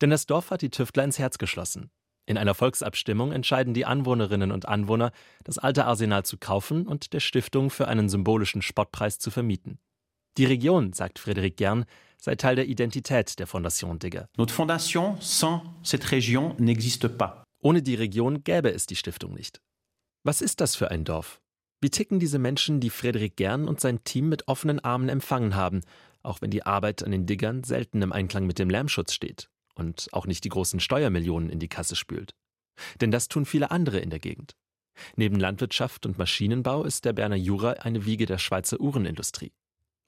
Denn 0.00 0.08
das 0.08 0.24
Dorf 0.24 0.50
hat 0.50 0.62
die 0.62 0.70
Tüftler 0.70 1.04
ins 1.04 1.18
Herz 1.18 1.36
geschlossen. 1.36 1.90
In 2.26 2.38
einer 2.38 2.54
Volksabstimmung 2.54 3.32
entscheiden 3.32 3.74
die 3.74 3.84
Anwohnerinnen 3.84 4.52
und 4.52 4.68
Anwohner, 4.68 5.12
das 5.44 5.58
alte 5.58 5.84
Arsenal 5.84 6.24
zu 6.24 6.38
kaufen 6.38 6.86
und 6.86 7.12
der 7.12 7.20
Stiftung 7.20 7.70
für 7.70 7.88
einen 7.88 8.08
symbolischen 8.08 8.62
Spottpreis 8.62 9.18
zu 9.18 9.30
vermieten. 9.30 9.78
Die 10.38 10.44
Region, 10.44 10.92
sagt 10.92 11.18
Frédéric 11.18 11.56
Gern, 11.56 11.84
sei 12.16 12.36
Teil 12.36 12.56
der 12.56 12.66
Identität 12.66 13.38
der 13.38 13.46
Fondation 13.46 13.98
Digger. 13.98 14.28
Notre 14.38 14.54
fondation 14.54 15.20
sans 15.20 15.62
cette 15.82 16.06
région 16.10 16.56
n'existe 16.58 17.08
pas. 17.08 17.42
Ohne 17.60 17.82
die 17.82 17.96
Region 17.96 18.42
gäbe 18.44 18.72
es 18.72 18.86
die 18.86 18.96
Stiftung 18.96 19.34
nicht. 19.34 19.60
Was 20.24 20.40
ist 20.40 20.60
das 20.60 20.76
für 20.76 20.90
ein 20.90 21.04
Dorf? 21.04 21.40
Wie 21.80 21.90
ticken 21.90 22.20
diese 22.20 22.38
Menschen, 22.38 22.78
die 22.78 22.92
Frédéric 22.92 23.34
Gern 23.34 23.66
und 23.66 23.80
sein 23.80 24.04
Team 24.04 24.28
mit 24.28 24.46
offenen 24.46 24.78
Armen 24.78 25.08
empfangen 25.08 25.56
haben, 25.56 25.80
auch 26.22 26.40
wenn 26.40 26.50
die 26.50 26.64
Arbeit 26.64 27.02
an 27.02 27.10
den 27.10 27.26
Diggern 27.26 27.64
selten 27.64 28.00
im 28.02 28.12
Einklang 28.12 28.46
mit 28.46 28.60
dem 28.60 28.70
Lärmschutz 28.70 29.12
steht? 29.12 29.50
Und 29.74 30.08
auch 30.12 30.26
nicht 30.26 30.44
die 30.44 30.48
großen 30.48 30.80
Steuermillionen 30.80 31.50
in 31.50 31.58
die 31.58 31.68
Kasse 31.68 31.96
spült. 31.96 32.34
Denn 33.00 33.10
das 33.10 33.28
tun 33.28 33.44
viele 33.44 33.70
andere 33.70 33.98
in 33.98 34.10
der 34.10 34.18
Gegend. 34.18 34.54
Neben 35.16 35.40
Landwirtschaft 35.40 36.06
und 36.06 36.18
Maschinenbau 36.18 36.84
ist 36.84 37.04
der 37.04 37.12
Berner 37.12 37.36
Jura 37.36 37.72
eine 37.72 38.04
Wiege 38.04 38.26
der 38.26 38.38
Schweizer 38.38 38.80
Uhrenindustrie. 38.80 39.52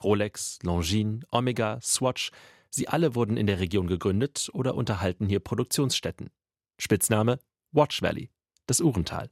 Rolex, 0.03 0.59
Longines, 0.63 1.25
Omega, 1.31 1.81
Swatch, 1.81 2.31
sie 2.69 2.89
alle 2.89 3.15
wurden 3.15 3.37
in 3.37 3.47
der 3.47 3.61
Region 3.61 3.87
gegründet 3.87 4.51
oder 4.53 4.75
unterhalten 4.75 5.27
hier 5.27 5.41
Produktionsstätten. 5.41 6.31
Spitzname 6.79 7.39
Watch 7.73 8.03
Valley, 8.03 8.31
das 8.67 8.81
Uhrental. 8.81 9.31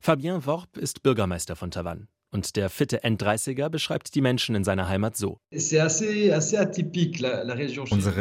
Fabien 0.00 0.46
Worp 0.46 0.76
ist 0.76 1.02
Bürgermeister 1.02 1.56
von 1.56 1.70
Tavannes. 1.70 2.08
Und 2.32 2.54
der 2.54 2.70
fitte 2.70 3.02
N30er 3.02 3.68
beschreibt 3.68 4.14
die 4.14 4.20
Menschen 4.20 4.54
in 4.54 4.62
seiner 4.62 4.88
Heimat 4.88 5.16
so. 5.16 5.40
Unsere 5.50 5.88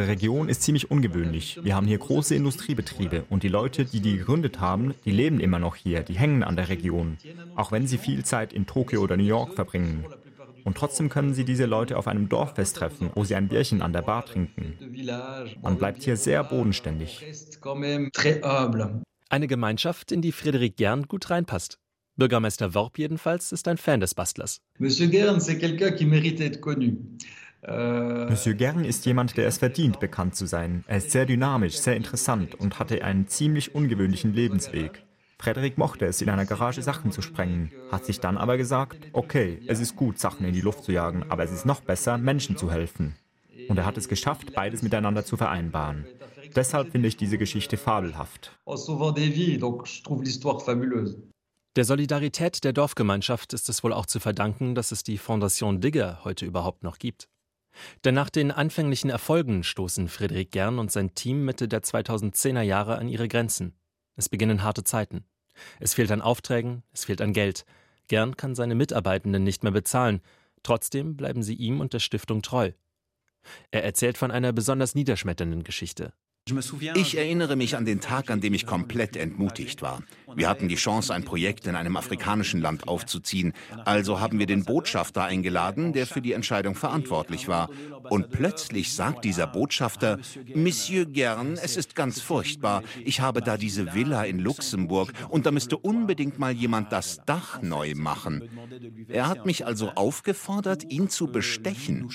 Region 0.07 0.49
ist 0.49 0.63
ziemlich 0.63 0.89
ungewöhnlich. 0.89 1.59
Wir 1.61 1.75
haben 1.75 1.85
hier 1.85 1.99
große 1.99 2.33
Industriebetriebe 2.33 3.25
und 3.29 3.43
die 3.43 3.49
Leute, 3.49 3.85
die 3.85 3.99
die 3.99 4.17
gegründet 4.17 4.59
haben, 4.59 4.95
die 5.05 5.11
leben 5.11 5.39
immer 5.39 5.59
noch 5.59 5.75
hier, 5.75 6.01
die 6.01 6.17
hängen 6.17 6.43
an 6.43 6.55
der 6.55 6.69
Region, 6.69 7.17
auch 7.55 7.71
wenn 7.71 7.85
sie 7.85 7.99
viel 7.99 8.25
Zeit 8.25 8.51
in 8.51 8.65
Tokio 8.65 9.01
oder 9.01 9.15
New 9.15 9.23
York 9.23 9.53
verbringen. 9.53 10.05
Und 10.63 10.77
trotzdem 10.77 11.09
können 11.09 11.33
Sie 11.33 11.45
diese 11.45 11.65
Leute 11.65 11.97
auf 11.97 12.07
einem 12.07 12.29
Dorffest 12.29 12.75
treffen, 12.75 13.09
wo 13.15 13.23
sie 13.23 13.33
ein 13.33 13.47
Bierchen 13.47 13.81
an 13.81 13.93
der 13.93 14.01
Bar 14.01 14.25
trinken. 14.25 14.77
Man 15.61 15.77
bleibt 15.77 16.03
hier 16.03 16.17
sehr 16.17 16.43
bodenständig. 16.43 17.25
Eine 19.29 19.47
Gemeinschaft, 19.47 20.11
in 20.11 20.21
die 20.21 20.31
Friedrich 20.31 20.75
Gern 20.75 21.07
gut 21.07 21.29
reinpasst. 21.29 21.78
Bürgermeister 22.19 22.75
Worp 22.75 22.99
jedenfalls 22.99 23.51
ist 23.51 23.67
ein 23.67 23.77
Fan 23.77 23.99
des 23.99 24.13
Bastlers. 24.13 24.61
Monsieur 24.77 25.07
Gern, 25.07 25.39
c'est 25.39 25.57
quelqu'un 25.57 25.91
qui 25.91 26.05
mérite 26.05 26.41
être 26.41 26.61
connu. 26.61 26.97
Euh, 27.67 28.29
Monsieur 28.29 28.53
Gern 28.53 28.85
ist 28.85 29.05
jemand, 29.05 29.35
der 29.35 29.47
es 29.47 29.57
verdient, 29.57 29.99
bekannt 29.99 30.35
zu 30.35 30.45
sein. 30.45 30.83
Er 30.87 30.97
ist 30.97 31.11
sehr 31.11 31.25
dynamisch, 31.25 31.77
sehr 31.77 31.95
interessant 31.95 32.55
und 32.55 32.79
hatte 32.79 33.03
einen 33.03 33.27
ziemlich 33.27 33.73
ungewöhnlichen 33.73 34.33
Lebensweg. 34.33 35.03
Frederik 35.39 35.77
mochte 35.77 36.05
es, 36.05 36.21
in 36.21 36.29
einer 36.29 36.45
Garage 36.45 36.81
Sachen 36.81 37.11
zu 37.11 37.21
sprengen, 37.21 37.71
hat 37.91 38.05
sich 38.05 38.19
dann 38.19 38.37
aber 38.37 38.57
gesagt, 38.57 38.97
okay, 39.13 39.61
es 39.67 39.79
ist 39.79 39.95
gut, 39.95 40.19
Sachen 40.19 40.45
in 40.45 40.53
die 40.53 40.61
Luft 40.61 40.83
zu 40.83 40.91
jagen, 40.91 41.23
aber 41.29 41.43
es 41.43 41.51
ist 41.51 41.65
noch 41.65 41.79
besser, 41.79 42.17
Menschen 42.17 42.57
zu 42.57 42.69
helfen. 42.71 43.15
Und 43.69 43.77
er 43.77 43.85
hat 43.85 43.97
es 43.97 44.09
geschafft, 44.09 44.53
beides 44.53 44.81
miteinander 44.81 45.23
zu 45.23 45.37
vereinbaren. 45.37 46.05
Deshalb 46.55 46.91
finde 46.91 47.07
ich 47.07 47.15
diese 47.15 47.37
Geschichte 47.37 47.77
fabelhaft. 47.77 48.57
Der 51.75 51.85
Solidarität 51.85 52.63
der 52.63 52.73
Dorfgemeinschaft 52.73 53.53
ist 53.53 53.69
es 53.69 53.83
wohl 53.83 53.93
auch 53.93 54.07
zu 54.07 54.19
verdanken, 54.19 54.73
dass 54.73 54.91
es 54.91 55.03
die 55.03 55.19
Fondation 55.19 55.81
Digger 55.81 56.23
heute 56.23 56.45
überhaupt 56.45 56.83
noch 56.83 56.97
gibt. 56.97 57.29
Denn 58.03 58.15
nach 58.15 58.31
den 58.31 58.51
anfänglichen 58.51 59.11
Erfolgen 59.11 59.63
stoßen 59.63 60.07
Friedrich 60.07 60.49
Gern 60.49 60.79
und 60.79 60.91
sein 60.91 61.13
Team 61.13 61.45
Mitte 61.45 61.67
der 61.67 61.83
2010er 61.83 62.61
Jahre 62.61 62.97
an 62.97 63.07
ihre 63.07 63.27
Grenzen. 63.27 63.75
Es 64.15 64.29
beginnen 64.29 64.63
harte 64.63 64.83
Zeiten. 64.83 65.25
Es 65.79 65.93
fehlt 65.93 66.11
an 66.11 66.21
Aufträgen, 66.21 66.83
es 66.91 67.05
fehlt 67.05 67.21
an 67.21 67.33
Geld. 67.33 67.65
Gern 68.07 68.35
kann 68.35 68.55
seine 68.55 68.73
Mitarbeitenden 68.75 69.43
nicht 69.43 69.61
mehr 69.63 69.71
bezahlen. 69.71 70.21
Trotzdem 70.63 71.15
bleiben 71.15 71.43
sie 71.43 71.53
ihm 71.53 71.79
und 71.79 71.93
der 71.93 71.99
Stiftung 71.99 72.41
treu. 72.41 72.71
Er 73.71 73.83
erzählt 73.83 74.17
von 74.17 74.31
einer 74.31 74.51
besonders 74.51 74.95
niederschmetternden 74.95 75.63
Geschichte. 75.63 76.13
Ich 76.95 77.17
erinnere 77.17 77.55
mich 77.55 77.75
an 77.75 77.85
den 77.85 77.99
Tag, 77.99 78.31
an 78.31 78.41
dem 78.41 78.53
ich 78.53 78.65
komplett 78.65 79.15
entmutigt 79.15 79.81
war. 79.81 80.01
Wir 80.35 80.49
hatten 80.49 80.67
die 80.67 80.75
Chance, 80.75 81.13
ein 81.13 81.23
Projekt 81.23 81.67
in 81.67 81.75
einem 81.75 81.95
afrikanischen 81.95 82.61
Land 82.61 82.87
aufzuziehen. 82.87 83.53
Also 83.85 84.19
haben 84.19 84.39
wir 84.39 84.45
den 84.45 84.63
Botschafter 84.63 85.23
eingeladen, 85.23 85.93
der 85.93 86.07
für 86.07 86.21
die 86.21 86.33
Entscheidung 86.33 86.75
verantwortlich 86.75 87.47
war. 87.47 87.69
Und 88.09 88.31
plötzlich 88.31 88.93
sagt 88.93 89.25
dieser 89.25 89.47
Botschafter, 89.47 90.19
Monsieur 90.55 91.05
Gern, 91.05 91.53
es 91.53 91.77
ist 91.77 91.95
ganz 91.95 92.21
furchtbar. 92.21 92.83
Ich 93.03 93.21
habe 93.21 93.41
da 93.41 93.57
diese 93.57 93.93
Villa 93.93 94.23
in 94.23 94.39
Luxemburg 94.39 95.13
und 95.29 95.45
da 95.45 95.51
müsste 95.51 95.77
unbedingt 95.77 96.39
mal 96.39 96.51
jemand 96.51 96.91
das 96.91 97.21
Dach 97.25 97.61
neu 97.61 97.93
machen. 97.95 98.49
Er 99.07 99.27
hat 99.27 99.45
mich 99.45 99.65
also 99.65 99.91
aufgefordert, 99.91 100.91
ihn 100.91 101.09
zu 101.09 101.27
bestechen. 101.27 102.09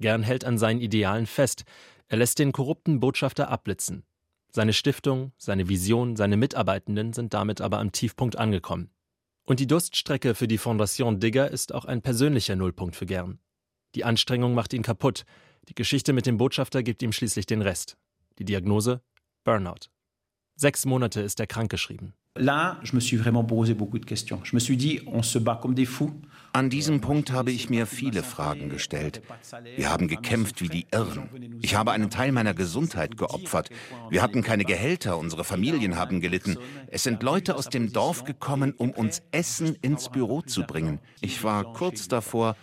Gern 0.00 0.22
hält 0.22 0.44
an 0.44 0.58
seinen 0.58 0.80
Idealen 0.80 1.26
fest. 1.26 1.64
Er 2.08 2.18
lässt 2.18 2.38
den 2.38 2.52
korrupten 2.52 3.00
Botschafter 3.00 3.50
abblitzen. 3.50 4.04
Seine 4.52 4.72
Stiftung, 4.72 5.32
seine 5.38 5.68
Vision, 5.68 6.14
seine 6.14 6.36
Mitarbeitenden 6.36 7.12
sind 7.12 7.34
damit 7.34 7.60
aber 7.60 7.78
am 7.78 7.90
Tiefpunkt 7.90 8.36
angekommen. 8.36 8.90
Und 9.44 9.60
die 9.60 9.66
Durststrecke 9.66 10.34
für 10.34 10.46
die 10.46 10.58
Fondation 10.58 11.18
Digger 11.18 11.50
ist 11.50 11.74
auch 11.74 11.84
ein 11.84 12.02
persönlicher 12.02 12.56
Nullpunkt 12.56 12.94
für 12.94 13.06
Gern. 13.06 13.40
Die 13.94 14.04
Anstrengung 14.04 14.54
macht 14.54 14.72
ihn 14.72 14.82
kaputt. 14.82 15.24
Die 15.68 15.74
Geschichte 15.74 16.12
mit 16.12 16.26
dem 16.26 16.36
Botschafter 16.36 16.82
gibt 16.82 17.02
ihm 17.02 17.12
schließlich 17.12 17.46
den 17.46 17.62
Rest. 17.62 17.96
Die 18.38 18.44
Diagnose? 18.44 19.02
Burnout. 19.44 19.90
Sechs 20.54 20.86
Monate 20.86 21.20
ist 21.20 21.40
er 21.40 21.46
krankgeschrieben. 21.46 22.14
Là, 22.36 22.78
je 22.84 22.92
me 22.94 23.00
suis 23.00 23.18
vraiment 23.18 23.44
posé 23.44 23.74
beaucoup 23.74 23.98
de 23.98 24.06
questions. 24.06 24.40
Je 24.44 24.54
me 24.54 24.60
suis 24.60 24.76
dit, 24.76 25.02
on 25.06 25.22
se 25.22 25.38
bat 25.38 25.60
comme 25.60 25.74
des 25.74 25.86
fous. 25.86 26.12
An 26.56 26.70
diesem 26.70 27.02
Punkt 27.02 27.32
habe 27.32 27.52
ich 27.52 27.68
mir 27.68 27.84
viele 27.84 28.22
Fragen 28.22 28.70
gestellt. 28.70 29.20
Wir 29.76 29.90
haben 29.90 30.08
gekämpft 30.08 30.62
wie 30.62 30.70
die 30.70 30.86
Irren. 30.90 31.58
Ich 31.60 31.74
habe 31.74 31.92
einen 31.92 32.08
Teil 32.08 32.32
meiner 32.32 32.54
Gesundheit 32.54 33.18
geopfert. 33.18 33.68
Wir 34.08 34.22
hatten 34.22 34.42
keine 34.42 34.64
Gehälter, 34.64 35.18
unsere 35.18 35.44
Familien 35.44 35.96
haben 35.96 36.22
gelitten. 36.22 36.56
Es 36.86 37.02
sind 37.02 37.22
Leute 37.22 37.56
aus 37.56 37.68
dem 37.68 37.92
Dorf 37.92 38.24
gekommen, 38.24 38.72
um 38.72 38.90
uns 38.92 39.20
Essen 39.32 39.74
ins 39.82 40.08
Büro 40.08 40.40
zu 40.40 40.62
bringen. 40.62 40.98
Ich 41.20 41.44
war 41.44 41.74
kurz 41.74 42.08
davor, 42.08 42.56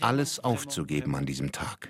alles 0.00 0.40
aufzugeben 0.40 1.14
an 1.14 1.24
diesem 1.24 1.52
Tag. 1.52 1.88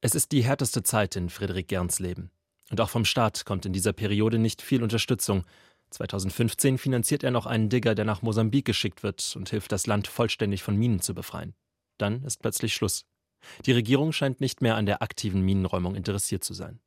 Es 0.00 0.14
ist 0.14 0.32
die 0.32 0.42
härteste 0.42 0.82
Zeit 0.82 1.16
in 1.16 1.28
Friedrich 1.28 1.66
Gerns 1.66 1.98
Leben. 1.98 2.30
Und 2.70 2.80
auch 2.80 2.88
vom 2.90 3.04
Staat 3.04 3.44
kommt 3.44 3.66
in 3.66 3.74
dieser 3.74 3.92
Periode 3.92 4.38
nicht 4.38 4.62
viel 4.62 4.82
Unterstützung. 4.82 5.44
2015 5.90 6.78
finanziert 6.78 7.24
er 7.24 7.30
noch 7.30 7.46
einen 7.46 7.68
Digger, 7.68 7.94
der 7.94 8.04
nach 8.04 8.22
Mosambik 8.22 8.64
geschickt 8.64 9.02
wird 9.02 9.34
und 9.36 9.48
hilft, 9.50 9.72
das 9.72 9.86
Land 9.86 10.06
vollständig 10.06 10.62
von 10.62 10.76
Minen 10.76 11.00
zu 11.00 11.14
befreien. 11.14 11.54
Dann 11.96 12.22
ist 12.24 12.40
plötzlich 12.40 12.74
Schluss. 12.74 13.04
Die 13.66 13.72
Regierung 13.72 14.12
scheint 14.12 14.40
nicht 14.40 14.62
mehr 14.62 14.76
an 14.76 14.86
der 14.86 15.02
aktiven 15.02 15.42
Minenräumung 15.42 15.94
interessiert 15.94 16.44
zu 16.44 16.54
sein. 16.54 16.80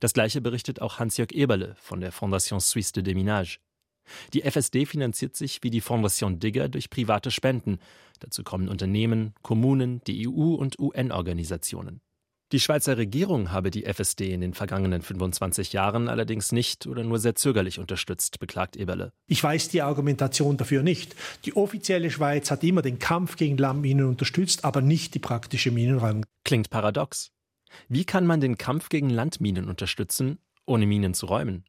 Das 0.00 0.12
gleiche 0.12 0.40
berichtet 0.40 0.80
auch 0.80 0.98
Hans-Jörg 0.98 1.32
Eberle 1.32 1.74
von 1.76 2.00
der 2.00 2.12
Fondation 2.12 2.60
Suisse 2.60 2.92
de 2.92 3.02
Déminage. 3.02 3.58
Die 4.32 4.42
FSD 4.42 4.86
finanziert 4.86 5.36
sich 5.36 5.62
wie 5.62 5.70
die 5.70 5.80
Fondation 5.80 6.40
Digger 6.40 6.68
durch 6.68 6.90
private 6.90 7.30
Spenden. 7.30 7.78
Dazu 8.18 8.42
kommen 8.42 8.68
Unternehmen, 8.68 9.34
Kommunen, 9.42 10.02
die 10.06 10.28
EU 10.28 10.54
und 10.54 10.78
UN-Organisationen. 10.78 12.00
Die 12.52 12.58
Schweizer 12.58 12.96
Regierung 12.96 13.52
habe 13.52 13.70
die 13.70 13.84
FSD 13.84 14.32
in 14.32 14.40
den 14.40 14.54
vergangenen 14.54 15.02
25 15.02 15.72
Jahren 15.72 16.08
allerdings 16.08 16.50
nicht 16.50 16.88
oder 16.88 17.04
nur 17.04 17.20
sehr 17.20 17.36
zögerlich 17.36 17.78
unterstützt, 17.78 18.40
beklagt 18.40 18.76
Eberle. 18.76 19.12
Ich 19.28 19.40
weiß 19.40 19.68
die 19.68 19.82
Argumentation 19.82 20.56
dafür 20.56 20.82
nicht. 20.82 21.14
Die 21.44 21.54
offizielle 21.54 22.10
Schweiz 22.10 22.50
hat 22.50 22.64
immer 22.64 22.82
den 22.82 22.98
Kampf 22.98 23.36
gegen 23.36 23.56
Landminen 23.56 24.06
unterstützt, 24.06 24.64
aber 24.64 24.80
nicht 24.80 25.14
die 25.14 25.20
praktische 25.20 25.70
Minenräumung. 25.70 26.26
Klingt 26.42 26.70
paradox. 26.70 27.30
Wie 27.88 28.04
kann 28.04 28.26
man 28.26 28.40
den 28.40 28.58
Kampf 28.58 28.88
gegen 28.88 29.10
Landminen 29.10 29.68
unterstützen, 29.68 30.38
ohne 30.66 30.86
Minen 30.86 31.14
zu 31.14 31.26
räumen? 31.26 31.64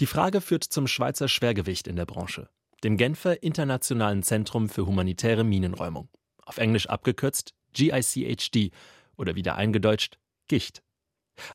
Die 0.00 0.06
Frage 0.06 0.42
führt 0.42 0.64
zum 0.64 0.86
Schweizer 0.86 1.28
Schwergewicht 1.28 1.88
in 1.88 1.96
der 1.96 2.04
Branche, 2.04 2.50
dem 2.84 2.98
Genfer 2.98 3.42
Internationalen 3.42 4.22
Zentrum 4.22 4.68
für 4.68 4.84
humanitäre 4.84 5.44
Minenräumung, 5.44 6.10
auf 6.44 6.58
Englisch 6.58 6.90
abgekürzt 6.90 7.54
GICHD 7.72 8.70
oder 9.16 9.34
wieder 9.34 9.56
eingedeutscht 9.56 10.18
Gicht. 10.48 10.82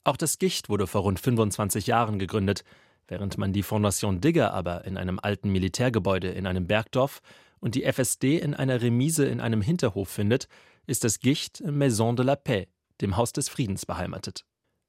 Auch 0.04 0.18
das 0.18 0.40
Gicht 0.40 0.70
wurde 0.70 0.88
vor 0.88 1.02
rund 1.02 1.20
25 1.20 1.88
Jahren 1.88 2.20
gegründet, 2.20 2.64
während 3.08 3.38
man 3.38 3.54
die 3.54 3.64
Fondation 3.64 4.22
Digger 4.22 4.54
aber 4.54 4.86
in 4.86 4.98
einem 4.98 5.20
alten 5.22 5.50
Militärgebäude 5.52 6.30
in 6.30 6.48
einem 6.48 6.68
Bergdorf 6.68 7.22
und 7.60 7.76
die 7.76 7.84
FSD 7.84 8.38
in 8.38 8.54
einer 8.54 8.82
Remise 8.82 9.26
in 9.26 9.42
einem 9.42 9.62
Hinterhof 9.62 10.10
findet, 10.10 10.48
ist 10.86 11.04
das 11.04 11.20
Gicht 11.20 11.62
im 11.62 11.78
Maison 11.78 12.16
de 12.16 12.26
la 12.26 12.36
Paix, 12.36 12.72
dem 13.02 13.18
Haus 13.18 13.32
des 13.34 13.50
Friedens, 13.50 13.86
beheimatet. 13.86 14.46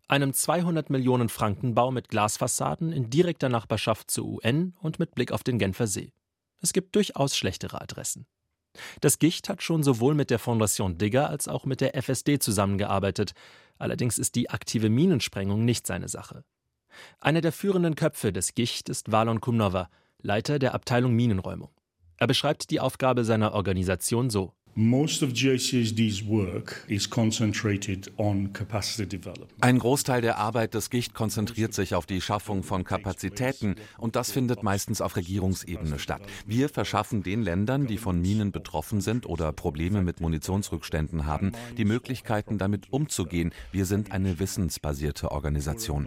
Einem 0.09 0.33
200 0.33 0.91
Millionen 0.91 1.29
Franken 1.29 1.75
Bau 1.75 1.93
mit 1.93 2.09
Glasfassaden 2.09 2.93
in 2.93 3.11
direkter 3.11 3.49
Nachbarschaft 3.49 4.11
zur 4.11 4.27
UN 4.27 4.75
und 4.81 4.99
mit 4.99 5.15
Blick 5.15 5.31
auf 5.31 5.45
den 5.45 5.59
Genfer 5.59 5.87
See. 5.87 6.13
Es 6.61 6.73
gibt 6.73 6.97
durchaus 6.97 7.37
schlechtere 7.37 7.81
Adressen. 7.81 8.27
Das 9.01 9.19
Gicht 9.19 9.49
hat 9.49 9.63
schon 9.63 9.83
sowohl 9.83 10.15
mit 10.15 10.31
der 10.31 10.39
Fondation 10.39 10.99
Digger 10.99 11.29
als 11.29 11.49
auch 11.49 11.65
mit 11.65 11.81
der 11.81 11.95
FSD 12.01 12.39
zusammengearbeitet, 12.39 13.33
allerdings 13.79 14.19
ist 14.19 14.35
die 14.35 14.51
aktive 14.51 14.91
Minensprengung 14.91 15.65
nicht 15.65 15.87
seine 15.87 16.09
Sache. 16.09 16.45
Einer 17.21 17.41
der 17.41 17.53
führenden 17.53 17.95
Köpfe 17.95 18.33
des 18.33 18.55
Gicht 18.55 18.89
ist 18.89 19.13
Valon 19.13 19.41
Kumnova, 19.41 19.89
Leiter 20.21 20.59
der 20.59 20.75
Abteilung 20.75 21.15
Minenräumung. 21.15 21.71
Er 22.17 22.27
beschreibt 22.27 22.71
die 22.71 22.81
Aufgabe 22.81 23.25
seiner 23.25 23.55
Organisation 23.55 24.29
so 24.29 24.53
ein 29.61 29.79
Großteil 29.79 30.23
der 30.23 30.39
Arbeit 30.39 30.75
des 30.75 30.89
Gicht 30.89 31.13
konzentriert 31.13 31.75
sich 31.75 31.95
auf 31.95 32.07
die 32.07 32.21
Schaffung 32.23 32.63
von 32.63 32.85
Kapazitäten 32.85 33.75
und 33.99 34.17
das 34.17 34.33
findet 34.33 34.63
meistens 34.63 35.03
auf 35.03 35.17
Regierungsebene 35.17 35.99
statt. 35.99 36.23
Wir 36.47 36.71
verschaffen 36.71 37.23
den 37.23 37.43
Ländern, 37.43 37.87
die 37.87 37.99
von 37.99 38.23
Minen 38.23 38.53
betroffen 38.53 39.03
sind 39.03 39.27
oder 39.27 39.53
Probleme 39.53 40.03
mit 40.03 40.23
Munitionsrückständen 40.23 41.27
haben, 41.27 41.53
die 41.77 41.85
Möglichkeiten 41.85 42.57
damit 42.57 42.91
umzugehen. 42.91 43.53
Wir 43.73 43.85
sind 43.85 44.13
eine 44.13 44.39
wissensbasierte 44.39 45.31
Organisation. 45.31 46.07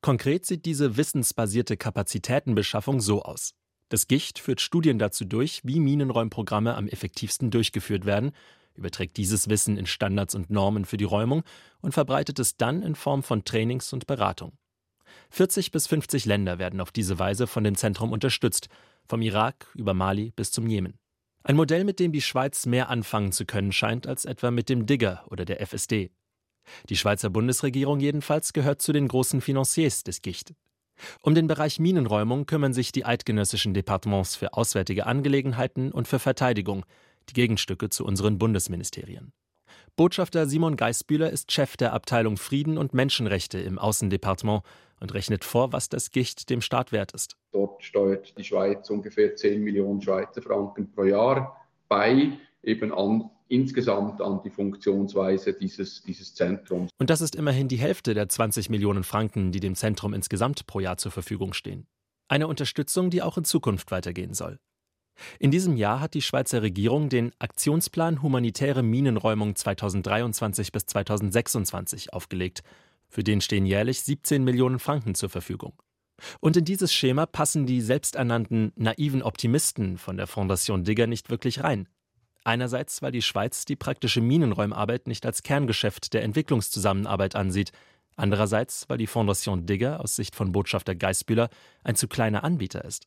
Konkret 0.00 0.46
sieht 0.46 0.64
diese 0.64 0.96
wissensbasierte 0.96 1.76
Kapazitätenbeschaffung 1.76 3.00
so 3.00 3.22
aus. 3.22 3.52
Das 3.92 4.08
Gicht 4.08 4.38
führt 4.38 4.62
Studien 4.62 4.98
dazu 4.98 5.26
durch, 5.26 5.60
wie 5.64 5.78
Minenräumprogramme 5.78 6.76
am 6.76 6.88
effektivsten 6.88 7.50
durchgeführt 7.50 8.06
werden, 8.06 8.32
überträgt 8.74 9.18
dieses 9.18 9.50
Wissen 9.50 9.76
in 9.76 9.84
Standards 9.84 10.34
und 10.34 10.48
Normen 10.48 10.86
für 10.86 10.96
die 10.96 11.04
Räumung 11.04 11.42
und 11.82 11.92
verbreitet 11.92 12.38
es 12.38 12.56
dann 12.56 12.80
in 12.80 12.94
Form 12.94 13.22
von 13.22 13.44
Trainings 13.44 13.92
und 13.92 14.06
Beratung. 14.06 14.52
40 15.28 15.72
bis 15.72 15.88
50 15.88 16.24
Länder 16.24 16.58
werden 16.58 16.80
auf 16.80 16.90
diese 16.90 17.18
Weise 17.18 17.46
von 17.46 17.64
dem 17.64 17.74
Zentrum 17.74 18.12
unterstützt, 18.12 18.70
vom 19.06 19.20
Irak 19.20 19.66
über 19.74 19.92
Mali 19.92 20.30
bis 20.30 20.52
zum 20.52 20.66
Jemen. 20.66 20.98
Ein 21.42 21.56
Modell, 21.56 21.84
mit 21.84 22.00
dem 22.00 22.12
die 22.12 22.22
Schweiz 22.22 22.64
mehr 22.64 22.88
anfangen 22.88 23.32
zu 23.32 23.44
können 23.44 23.72
scheint 23.72 24.06
als 24.06 24.24
etwa 24.24 24.50
mit 24.50 24.70
dem 24.70 24.86
Digger 24.86 25.22
oder 25.28 25.44
der 25.44 25.60
FSD. 25.60 26.10
Die 26.88 26.96
Schweizer 26.96 27.28
Bundesregierung 27.28 28.00
jedenfalls 28.00 28.54
gehört 28.54 28.80
zu 28.80 28.94
den 28.94 29.06
großen 29.06 29.42
Financiers 29.42 30.02
des 30.02 30.22
Gicht. 30.22 30.54
Um 31.22 31.34
den 31.34 31.46
Bereich 31.46 31.80
Minenräumung 31.80 32.46
kümmern 32.46 32.72
sich 32.72 32.92
die 32.92 33.04
eidgenössischen 33.04 33.74
Departements 33.74 34.36
für 34.36 34.54
Auswärtige 34.54 35.06
Angelegenheiten 35.06 35.92
und 35.92 36.08
für 36.08 36.18
Verteidigung, 36.18 36.84
die 37.28 37.34
Gegenstücke 37.34 37.88
zu 37.88 38.04
unseren 38.04 38.38
Bundesministerien. 38.38 39.32
Botschafter 39.96 40.46
Simon 40.46 40.76
Geisbühler 40.76 41.30
ist 41.30 41.52
Chef 41.52 41.76
der 41.76 41.92
Abteilung 41.92 42.36
Frieden 42.36 42.78
und 42.78 42.94
Menschenrechte 42.94 43.58
im 43.58 43.78
Außendepartement 43.78 44.62
und 45.00 45.14
rechnet 45.14 45.44
vor, 45.44 45.72
was 45.72 45.88
das 45.88 46.10
Gicht 46.10 46.48
dem 46.48 46.60
Staat 46.60 46.92
wert 46.92 47.12
ist. 47.12 47.36
Dort 47.52 47.82
steuert 47.82 48.36
die 48.38 48.44
Schweiz 48.44 48.88
ungefähr 48.88 49.36
10 49.36 49.62
Millionen 49.62 50.00
Schweizer 50.00 50.40
Franken 50.40 50.90
pro 50.92 51.04
Jahr 51.04 51.56
bei, 51.88 52.38
eben 52.62 52.92
an 52.92 53.30
insgesamt 53.52 54.22
an 54.22 54.40
die 54.42 54.50
Funktionsweise 54.50 55.52
dieses, 55.52 56.02
dieses 56.02 56.34
Zentrums. 56.34 56.90
Und 56.98 57.10
das 57.10 57.20
ist 57.20 57.36
immerhin 57.36 57.68
die 57.68 57.76
Hälfte 57.76 58.14
der 58.14 58.28
20 58.28 58.70
Millionen 58.70 59.04
Franken, 59.04 59.52
die 59.52 59.60
dem 59.60 59.74
Zentrum 59.74 60.14
insgesamt 60.14 60.66
pro 60.66 60.80
Jahr 60.80 60.96
zur 60.96 61.12
Verfügung 61.12 61.52
stehen. 61.52 61.86
Eine 62.28 62.46
Unterstützung, 62.46 63.10
die 63.10 63.20
auch 63.20 63.36
in 63.36 63.44
Zukunft 63.44 63.90
weitergehen 63.90 64.32
soll. 64.32 64.58
In 65.38 65.50
diesem 65.50 65.76
Jahr 65.76 66.00
hat 66.00 66.14
die 66.14 66.22
Schweizer 66.22 66.62
Regierung 66.62 67.10
den 67.10 67.32
Aktionsplan 67.38 68.22
Humanitäre 68.22 68.82
Minenräumung 68.82 69.54
2023 69.54 70.72
bis 70.72 70.86
2026 70.86 72.14
aufgelegt. 72.14 72.62
Für 73.08 73.22
den 73.22 73.42
stehen 73.42 73.66
jährlich 73.66 74.00
17 74.00 74.42
Millionen 74.42 74.78
Franken 74.78 75.14
zur 75.14 75.28
Verfügung. 75.28 75.74
Und 76.40 76.56
in 76.56 76.64
dieses 76.64 76.94
Schema 76.94 77.26
passen 77.26 77.66
die 77.66 77.82
selbsternannten 77.82 78.72
naiven 78.76 79.22
Optimisten 79.22 79.98
von 79.98 80.16
der 80.16 80.26
Fondation 80.26 80.84
Digger 80.84 81.06
nicht 81.06 81.28
wirklich 81.28 81.62
rein. 81.62 81.86
Einerseits, 82.44 83.02
weil 83.02 83.12
die 83.12 83.22
Schweiz 83.22 83.64
die 83.64 83.76
praktische 83.76 84.20
Minenräumarbeit 84.20 85.06
nicht 85.06 85.24
als 85.26 85.42
Kerngeschäft 85.42 86.12
der 86.12 86.24
Entwicklungszusammenarbeit 86.24 87.36
ansieht, 87.36 87.70
andererseits, 88.16 88.88
weil 88.88 88.98
die 88.98 89.06
Fondation 89.06 89.66
Digger 89.66 90.00
aus 90.00 90.16
Sicht 90.16 90.34
von 90.34 90.50
Botschafter 90.50 90.94
Geisbühler 90.94 91.50
ein 91.84 91.94
zu 91.94 92.08
kleiner 92.08 92.42
Anbieter 92.42 92.84
ist. 92.84 93.06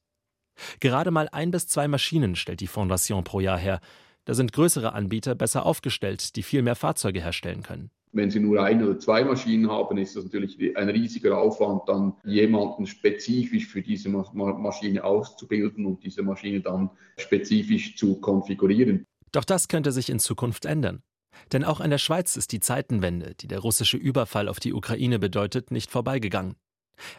Gerade 0.79 1.11
mal 1.11 1.27
ein 1.31 1.51
bis 1.51 1.67
zwei 1.67 1.87
Maschinen 1.87 2.35
stellt 2.35 2.61
die 2.61 2.67
Fondation 2.67 3.25
pro 3.25 3.41
Jahr 3.41 3.57
her. 3.57 3.81
Da 4.23 4.33
sind 4.33 4.53
größere 4.53 4.93
Anbieter 4.93 5.35
besser 5.35 5.65
aufgestellt, 5.65 6.35
die 6.37 6.43
viel 6.43 6.61
mehr 6.61 6.75
Fahrzeuge 6.75 7.21
herstellen 7.21 7.61
können. 7.61 7.91
Wenn 8.13 8.31
Sie 8.31 8.39
nur 8.39 8.63
ein 8.63 8.81
oder 8.81 8.97
zwei 8.97 9.25
Maschinen 9.25 9.69
haben, 9.69 9.97
ist 9.97 10.15
das 10.15 10.23
natürlich 10.23 10.77
ein 10.77 10.87
riesiger 10.87 11.37
Aufwand, 11.37 11.81
dann 11.87 12.13
jemanden 12.23 12.87
spezifisch 12.87 13.67
für 13.67 13.81
diese 13.81 14.07
Maschine 14.07 15.03
auszubilden 15.03 15.85
und 15.85 16.01
diese 16.01 16.23
Maschine 16.23 16.61
dann 16.61 16.89
spezifisch 17.17 17.97
zu 17.97 18.21
konfigurieren. 18.21 19.05
Doch 19.35 19.43
das 19.43 19.67
könnte 19.67 19.91
sich 19.91 20.09
in 20.09 20.19
Zukunft 20.19 20.63
ändern. 20.63 21.03
Denn 21.51 21.65
auch 21.65 21.81
an 21.81 21.89
der 21.89 21.97
Schweiz 21.97 22.37
ist 22.37 22.53
die 22.53 22.61
Zeitenwende, 22.61 23.35
die 23.35 23.49
der 23.49 23.59
russische 23.59 23.97
Überfall 23.97 24.47
auf 24.47 24.61
die 24.61 24.71
Ukraine 24.71 25.19
bedeutet, 25.19 25.71
nicht 25.71 25.91
vorbeigegangen. 25.91 26.55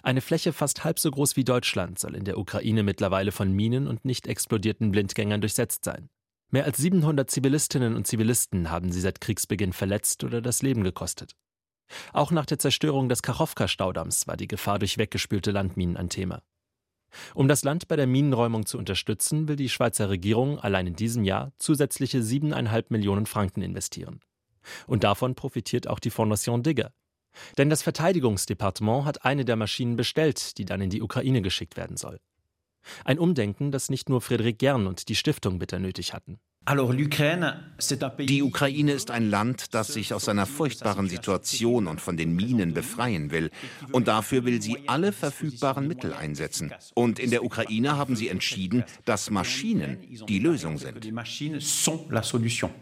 Eine 0.02 0.22
Fläche 0.22 0.54
fast 0.54 0.84
halb 0.84 0.98
so 0.98 1.10
groß 1.10 1.36
wie 1.36 1.44
Deutschland 1.44 1.98
soll 1.98 2.16
in 2.16 2.24
der 2.24 2.38
Ukraine 2.38 2.82
mittlerweile 2.82 3.32
von 3.32 3.52
Minen 3.52 3.86
und 3.86 4.06
nicht 4.06 4.28
explodierten 4.28 4.92
Blindgängern 4.92 5.42
durchsetzt 5.42 5.84
sein. 5.84 6.08
Mehr 6.50 6.64
als 6.64 6.78
700 6.78 7.30
Zivilistinnen 7.30 7.94
und 7.94 8.06
Zivilisten 8.06 8.70
haben 8.70 8.92
sie 8.92 9.02
seit 9.02 9.20
Kriegsbeginn 9.20 9.74
verletzt 9.74 10.24
oder 10.24 10.40
das 10.40 10.62
Leben 10.62 10.84
gekostet. 10.84 11.36
Auch 12.14 12.30
nach 12.30 12.46
der 12.46 12.58
Zerstörung 12.58 13.10
des 13.10 13.22
Kachowka-Staudamms 13.22 14.26
war 14.26 14.38
die 14.38 14.48
Gefahr 14.48 14.78
durch 14.78 14.96
weggespülte 14.96 15.50
Landminen 15.50 15.98
ein 15.98 16.08
Thema. 16.08 16.40
Um 17.34 17.48
das 17.48 17.64
Land 17.64 17.88
bei 17.88 17.96
der 17.96 18.06
Minenräumung 18.06 18.66
zu 18.66 18.78
unterstützen, 18.78 19.48
will 19.48 19.56
die 19.56 19.68
Schweizer 19.68 20.10
Regierung 20.10 20.58
allein 20.58 20.86
in 20.86 20.96
diesem 20.96 21.24
Jahr 21.24 21.52
zusätzliche 21.58 22.18
7,5 22.18 22.86
Millionen 22.90 23.26
Franken 23.26 23.62
investieren. 23.62 24.20
Und 24.86 25.04
davon 25.04 25.34
profitiert 25.34 25.88
auch 25.88 25.98
die 25.98 26.10
Fondation 26.10 26.62
Digger. 26.62 26.92
Denn 27.58 27.70
das 27.70 27.82
Verteidigungsdepartement 27.82 29.04
hat 29.04 29.24
eine 29.24 29.44
der 29.44 29.56
Maschinen 29.56 29.96
bestellt, 29.96 30.58
die 30.58 30.64
dann 30.64 30.80
in 30.80 30.90
die 30.90 31.02
Ukraine 31.02 31.42
geschickt 31.42 31.76
werden 31.76 31.96
soll. 31.96 32.18
Ein 33.04 33.18
Umdenken, 33.18 33.72
das 33.72 33.90
nicht 33.90 34.08
nur 34.08 34.20
Friedrich 34.20 34.58
Gern 34.58 34.86
und 34.86 35.08
die 35.08 35.16
Stiftung 35.16 35.58
bitter 35.58 35.78
nötig 35.78 36.12
hatten. 36.12 36.38
Die 36.68 38.42
Ukraine 38.42 38.92
ist 38.92 39.10
ein 39.12 39.30
Land, 39.30 39.72
das 39.74 39.88
sich 39.88 40.12
aus 40.12 40.24
seiner 40.24 40.46
furchtbaren 40.46 41.08
Situation 41.08 41.86
und 41.86 42.00
von 42.00 42.16
den 42.16 42.34
Minen 42.34 42.74
befreien 42.74 43.30
will. 43.30 43.50
Und 43.92 44.08
dafür 44.08 44.44
will 44.44 44.60
sie 44.60 44.88
alle 44.88 45.12
verfügbaren 45.12 45.86
Mittel 45.86 46.12
einsetzen. 46.12 46.72
Und 46.94 47.20
in 47.20 47.30
der 47.30 47.44
Ukraine 47.44 47.96
haben 47.96 48.16
sie 48.16 48.28
entschieden, 48.28 48.84
dass 49.04 49.30
Maschinen 49.30 49.98
die 50.28 50.40
Lösung 50.40 50.78
sind. 50.78 51.06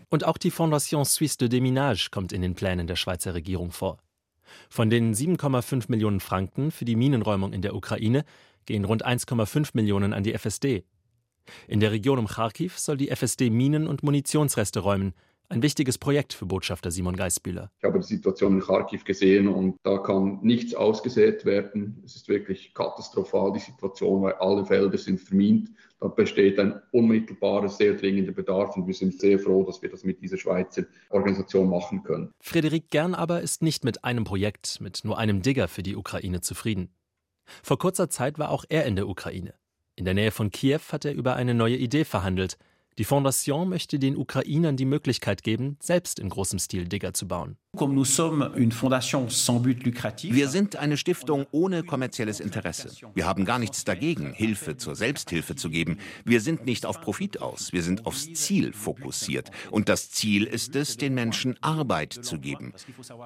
Und 0.08 0.24
auch 0.24 0.38
die 0.38 0.50
Fondation 0.50 1.04
Suisse 1.04 1.36
de 1.36 1.48
Déminage 1.48 2.10
kommt 2.10 2.32
in 2.32 2.40
den 2.40 2.54
Plänen 2.54 2.86
der 2.86 2.96
Schweizer 2.96 3.34
Regierung 3.34 3.70
vor. 3.70 3.98
Von 4.70 4.88
den 4.88 5.14
7,5 5.14 5.86
Millionen 5.88 6.20
Franken 6.20 6.70
für 6.70 6.86
die 6.86 6.96
Minenräumung 6.96 7.52
in 7.52 7.60
der 7.60 7.74
Ukraine 7.74 8.24
gehen 8.64 8.84
rund 8.86 9.04
1,5 9.04 9.70
Millionen 9.74 10.14
an 10.14 10.22
die 10.22 10.32
FSD. 10.32 10.84
In 11.68 11.80
der 11.80 11.92
Region 11.92 12.18
um 12.18 12.26
Kharkiv 12.26 12.78
soll 12.78 12.96
die 12.96 13.08
FSD 13.08 13.50
Minen 13.50 13.86
und 13.86 14.02
Munitionsreste 14.02 14.80
räumen, 14.80 15.14
Ein 15.50 15.62
wichtiges 15.62 15.98
Projekt 15.98 16.32
für 16.32 16.46
Botschafter 16.46 16.90
Simon 16.90 17.16
Geisbühler. 17.16 17.70
Ich 17.78 17.84
habe 17.84 18.00
die 18.00 18.06
Situation 18.06 18.54
in 18.54 18.60
Kharkiv 18.60 19.04
gesehen 19.04 19.46
und 19.46 19.76
da 19.82 19.98
kann 19.98 20.38
nichts 20.42 20.74
ausgesät 20.74 21.44
werden. 21.44 22.02
Es 22.04 22.16
ist 22.16 22.28
wirklich 22.28 22.72
katastrophal, 22.72 23.52
die 23.52 23.60
Situation, 23.60 24.22
weil 24.22 24.32
alle 24.34 24.64
Felder 24.64 24.96
sind 24.96 25.20
vermint. 25.20 25.70
Da 26.00 26.08
besteht 26.08 26.58
ein 26.58 26.80
unmittelbarer, 26.92 27.68
sehr 27.68 27.94
dringender 27.94 28.32
Bedarf 28.32 28.74
und 28.76 28.86
wir 28.86 28.94
sind 28.94 29.20
sehr 29.20 29.38
froh, 29.38 29.64
dass 29.64 29.82
wir 29.82 29.90
das 29.90 30.02
mit 30.02 30.22
dieser 30.22 30.38
Schweizer 30.38 30.84
Organisation 31.10 31.68
machen 31.68 32.02
können. 32.02 32.32
Frederik 32.40 32.88
Gern 32.88 33.14
aber 33.14 33.42
ist 33.42 33.62
nicht 33.62 33.84
mit 33.84 34.02
einem 34.02 34.24
Projekt, 34.24 34.80
mit 34.80 35.04
nur 35.04 35.18
einem 35.18 35.42
Digger 35.42 35.68
für 35.68 35.82
die 35.82 35.94
Ukraine 35.94 36.40
zufrieden. 36.40 36.88
Vor 37.62 37.78
kurzer 37.78 38.08
Zeit 38.08 38.38
war 38.38 38.50
auch 38.50 38.64
er 38.70 38.86
in 38.86 38.96
der 38.96 39.08
Ukraine. 39.08 39.54
In 39.96 40.04
der 40.04 40.14
Nähe 40.14 40.30
von 40.30 40.50
Kiew 40.50 40.80
hat 40.90 41.04
er 41.04 41.14
über 41.14 41.36
eine 41.36 41.54
neue 41.54 41.76
Idee 41.76 42.04
verhandelt– 42.04 42.58
die 42.98 43.04
Fondation 43.04 43.68
möchte 43.68 43.98
den 43.98 44.16
Ukrainern 44.16 44.76
die 44.76 44.84
Möglichkeit 44.84 45.42
geben, 45.42 45.76
selbst 45.80 46.20
in 46.20 46.28
großem 46.28 46.60
Stil 46.60 46.86
Digger 46.86 47.12
zu 47.12 47.26
bauen. 47.26 47.56
Wir 50.32 50.48
sind 50.48 50.76
eine 50.76 50.96
Stiftung 50.96 51.46
ohne 51.50 51.82
kommerzielles 51.82 52.40
Interesse. 52.40 52.90
Wir 53.14 53.26
haben 53.26 53.44
gar 53.44 53.58
nichts 53.58 53.84
dagegen, 53.84 54.32
Hilfe 54.32 54.76
zur 54.76 54.94
Selbsthilfe 54.94 55.56
zu 55.56 55.70
geben. 55.70 55.98
Wir 56.24 56.40
sind 56.40 56.66
nicht 56.66 56.86
auf 56.86 57.00
Profit 57.00 57.42
aus, 57.42 57.72
wir 57.72 57.82
sind 57.82 58.06
aufs 58.06 58.32
Ziel 58.32 58.72
fokussiert. 58.72 59.50
Und 59.70 59.88
das 59.88 60.10
Ziel 60.10 60.44
ist 60.44 60.76
es, 60.76 60.96
den 60.96 61.14
Menschen 61.14 61.56
Arbeit 61.60 62.12
zu 62.12 62.38
geben. 62.38 62.72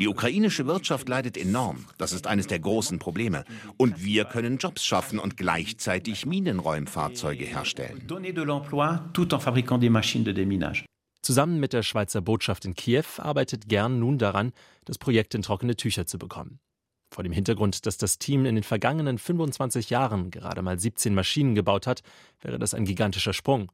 Die 0.01 0.09
ukrainische 0.09 0.67
Wirtschaft 0.67 1.09
leidet 1.09 1.37
enorm. 1.37 1.85
Das 1.99 2.13
ist 2.13 2.27
eines 2.27 2.47
der 2.47 2.59
großen 2.59 2.99
Probleme. 2.99 3.45
Und 3.77 4.05
wir 4.05 4.25
können 4.25 4.59
Jobs 4.59 4.85
schaffen 4.85 5.19
und 5.19 5.37
gleichzeitig 5.37 6.27
Minenräumfahrzeuge 6.27 7.45
herstellen. 7.45 8.07
Zusammen 11.29 11.61
mit 11.61 11.75
der 11.75 11.83
Schweizer 11.83 12.23
Botschaft 12.23 12.65
in 12.65 12.73
Kiew 12.73 13.05
arbeitet 13.19 13.69
Gern 13.69 13.99
nun 13.99 14.17
daran, 14.17 14.51
das 14.87 14.97
Projekt 14.97 15.35
in 15.35 15.43
trockene 15.43 15.77
Tücher 15.77 16.07
zu 16.07 16.19
bekommen. 16.19 16.59
Vor 17.11 17.23
dem 17.23 17.35
Hintergrund, 17.35 17.85
dass 17.85 17.99
das 17.99 18.19
Team 18.19 18.47
in 18.47 18.55
den 18.55 18.65
vergangenen 18.65 19.19
25 19.19 19.91
Jahren 19.91 20.31
gerade 20.31 20.63
mal 20.63 20.79
17 20.79 21.15
Maschinen 21.15 21.55
gebaut 21.55 21.87
hat, 21.87 22.01
wäre 22.41 22.59
das 22.59 22.73
ein 22.73 22.87
gigantischer 22.87 23.35
Sprung. 23.35 23.71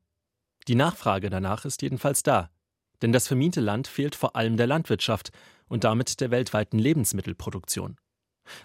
Die 0.67 0.75
Nachfrage 0.75 1.31
danach 1.31 1.64
ist 1.64 1.81
jedenfalls 1.83 2.25
da. 2.25 2.51
Denn 3.03 3.12
das 3.12 3.29
vermiente 3.29 3.61
Land 3.61 3.87
fehlt 3.87 4.17
vor 4.17 4.35
allem 4.35 4.57
der 4.57 4.67
Landwirtschaft 4.67 5.31
und 5.69 5.85
damit 5.85 6.21
der 6.21 6.33
weltweiten 6.33 6.81
Lebensmittelproduktion. 6.81 7.99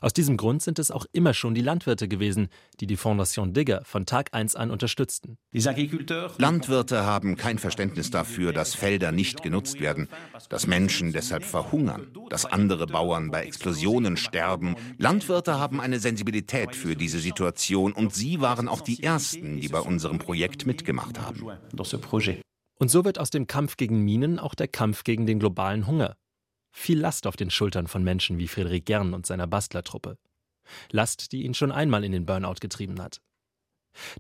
Aus 0.02 0.14
diesem 0.14 0.38
Grund 0.38 0.62
sind 0.62 0.80
es 0.80 0.92
auch 0.92 1.06
immer 1.12 1.34
schon 1.34 1.54
die 1.54 1.62
Landwirte 1.62 2.08
gewesen, 2.08 2.48
die 2.80 2.88
die 2.88 2.98
Fondation 2.98 3.54
Digger 3.54 3.82
von 3.86 4.06
Tag 4.06 4.34
1 4.34 4.56
an 4.56 4.72
unterstützten. 4.72 5.38
Landwirte 6.38 7.06
haben 7.06 7.36
kein 7.36 7.60
Verständnis 7.60 8.12
dafür, 8.12 8.54
dass 8.54 8.76
Felder 8.76 9.12
nicht 9.12 9.44
genutzt 9.44 9.80
werden, 9.80 10.08
dass 10.50 10.68
Menschen 10.68 11.12
deshalb 11.12 11.44
verhungern, 11.44 12.08
dass 12.30 12.46
andere 12.46 12.88
Bauern 12.88 13.32
bei 13.32 13.44
Explosionen 13.46 14.18
sterben. 14.18 14.76
Landwirte 14.98 15.60
haben 15.60 15.80
eine 15.82 16.00
Sensibilität 16.00 16.76
für 16.76 16.96
diese 16.96 17.20
Situation 17.20 17.94
und 17.94 18.14
sie 18.14 18.42
waren 18.42 18.68
auch 18.68 18.82
die 18.82 19.04
Ersten, 19.04 19.60
die 19.60 19.70
bei 19.70 19.80
unserem 19.80 20.20
Projekt 20.20 20.66
mitgemacht 20.66 21.20
haben. 21.20 21.46
Und 22.82 22.90
so 22.90 23.04
wird 23.04 23.20
aus 23.20 23.30
dem 23.30 23.48
Kampf 23.48 23.76
gegen 23.76 24.06
Minen 24.06 24.40
auch 24.40 24.56
der 24.56 24.70
Kampf 24.70 25.04
gegen 25.04 25.26
den 25.26 25.40
globalen 25.40 25.86
Hunger 25.86 26.16
viel 26.80 27.00
Last 27.00 27.28
auf 27.28 27.36
den 27.36 27.52
Schultern 27.52 27.88
von 27.88 28.04
Menschen 28.04 28.38
wie 28.38 28.48
Friedrich 28.48 28.86
Gern 28.86 29.14
und 29.14 29.26
seiner 29.26 29.48
Bastlertruppe. 29.48 30.18
Last, 30.92 31.32
die 31.32 31.44
ihn 31.44 31.54
schon 31.54 31.72
einmal 31.72 32.04
in 32.04 32.12
den 32.12 32.26
Burnout 32.26 32.56
getrieben 32.62 33.02
hat. 33.02 33.22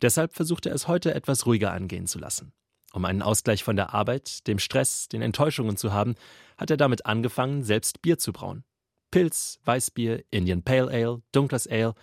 Deshalb 0.01 0.33
versucht 0.33 0.65
er 0.65 0.75
es 0.75 0.87
heute 0.87 1.13
etwas 1.13 1.45
ruhiger 1.45 1.71
angehen 1.71 2.05
zu 2.05 2.19
lassen. 2.19 2.51
Um 2.91 3.05
einen 3.05 3.21
Ausgleich 3.21 3.63
von 3.63 3.75
der 3.75 3.93
Arbeit, 3.93 4.45
dem 4.47 4.59
Stress, 4.59 5.07
den 5.07 5.21
Enttäuschungen 5.21 5.77
zu 5.77 5.93
haben, 5.93 6.15
hat 6.57 6.69
er 6.69 6.77
damit 6.77 7.05
angefangen, 7.05 7.63
selbst 7.63 8.01
Bier 8.01 8.17
zu 8.17 8.33
brauen. 8.33 8.63
Pilz, 9.11 9.59
Weißbier, 9.63 10.23
Indian 10.31 10.63
Pale 10.63 10.91
Ale, 10.91 11.21
dunkles 11.31 11.67
Ale. 11.67 11.93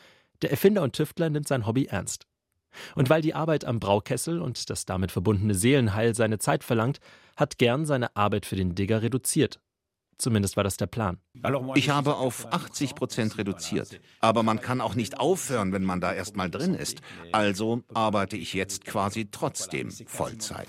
Der 0.42 0.50
Erfinder 0.50 0.82
und 0.82 0.94
Tüftler 0.94 1.28
nimmt 1.28 1.48
sein 1.48 1.66
Hobby 1.66 1.86
ernst. 1.86 2.26
Und 2.94 3.10
weil 3.10 3.22
die 3.22 3.34
Arbeit 3.34 3.64
am 3.64 3.80
Braukessel 3.80 4.40
und 4.40 4.70
das 4.70 4.84
damit 4.84 5.10
verbundene 5.10 5.54
Seelenheil 5.54 6.14
seine 6.14 6.38
Zeit 6.38 6.62
verlangt, 6.62 7.00
hat 7.36 7.58
Gern 7.58 7.84
seine 7.84 8.14
Arbeit 8.16 8.46
für 8.46 8.56
den 8.56 8.74
Digger 8.74 9.02
reduziert 9.02 9.60
Zumindest 10.18 10.56
war 10.56 10.64
das 10.64 10.76
der 10.76 10.86
Plan. 10.86 11.18
Ich 11.74 11.90
habe 11.90 12.16
auf 12.16 12.52
80 12.52 12.94
Prozent 12.94 13.36
reduziert. 13.38 14.00
Aber 14.20 14.42
man 14.42 14.60
kann 14.60 14.80
auch 14.80 14.94
nicht 14.94 15.20
aufhören, 15.20 15.72
wenn 15.72 15.84
man 15.84 16.00
da 16.00 16.12
erstmal 16.12 16.50
drin 16.50 16.74
ist. 16.74 17.00
Also 17.32 17.82
arbeite 17.92 18.36
ich 18.36 18.54
jetzt 18.54 18.84
quasi 18.84 19.28
trotzdem 19.30 19.90
Vollzeit. 19.90 20.68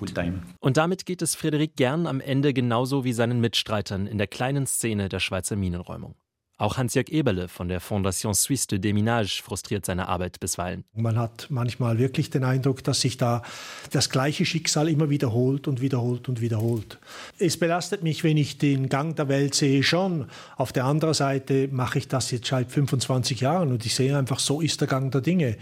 Und 0.60 0.78
damit 0.78 1.06
geht 1.06 1.22
es 1.22 1.36
Frederik 1.36 1.76
Gern 1.76 2.08
am 2.08 2.20
Ende 2.20 2.54
genauso 2.54 3.04
wie 3.04 3.14
seinen 3.14 3.40
Mitstreitern 3.40 4.08
in 4.08 4.18
der 4.18 4.28
kleinen 4.28 4.68
Szene 4.68 5.10
der 5.10 5.20
Schweizer 5.20 5.56
Minenräumung. 5.56 6.16
Auch 6.60 6.78
Hans-Jörg 6.78 7.10
Eberle 7.10 7.48
von 7.48 7.68
der 7.68 7.80
Fondation 7.80 8.34
Suisse 8.34 8.66
de 8.66 8.80
Déminage 8.80 9.44
frustriert 9.44 9.86
seine 9.86 10.10
Arbeit 10.10 10.40
bisweilen. 10.40 10.86
Man 10.96 11.16
hat 11.16 11.48
manchmal 11.52 12.00
wirklich 12.00 12.32
den 12.32 12.44
Eindruck, 12.44 12.84
dass 12.84 13.02
sich 13.02 13.18
da 13.18 13.44
das 13.92 14.10
gleiche 14.10 14.44
Schicksal 14.44 14.90
immer 14.90 15.12
wiederholt 15.12 15.68
und 15.68 15.82
wiederholt 15.82 16.28
und 16.30 16.42
wiederholt. 16.42 16.98
Es 17.38 17.58
belastet 17.58 18.02
mich, 18.02 18.24
wenn 18.24 18.38
ich 18.38 18.58
den 18.58 18.90
Gang 18.90 19.16
der 19.16 19.28
Welt 19.28 19.54
sehe, 19.54 19.84
schon. 19.84 20.26
Auf 20.56 20.74
der 20.74 20.86
anderen 20.86 21.14
Seite 21.14 21.68
mache 21.72 22.00
ich 22.00 22.08
das 22.08 22.32
jetzt 22.32 22.48
seit 22.48 22.72
25 22.72 23.40
Jahren 23.40 23.70
und 23.70 23.86
ich 23.86 23.94
sehe 23.94 24.18
einfach, 24.18 24.40
so 24.40 24.60
ist 24.60 24.82
der 24.82 24.88
Gang 24.88 25.12
der 25.12 25.22
Dinge. 25.22 25.58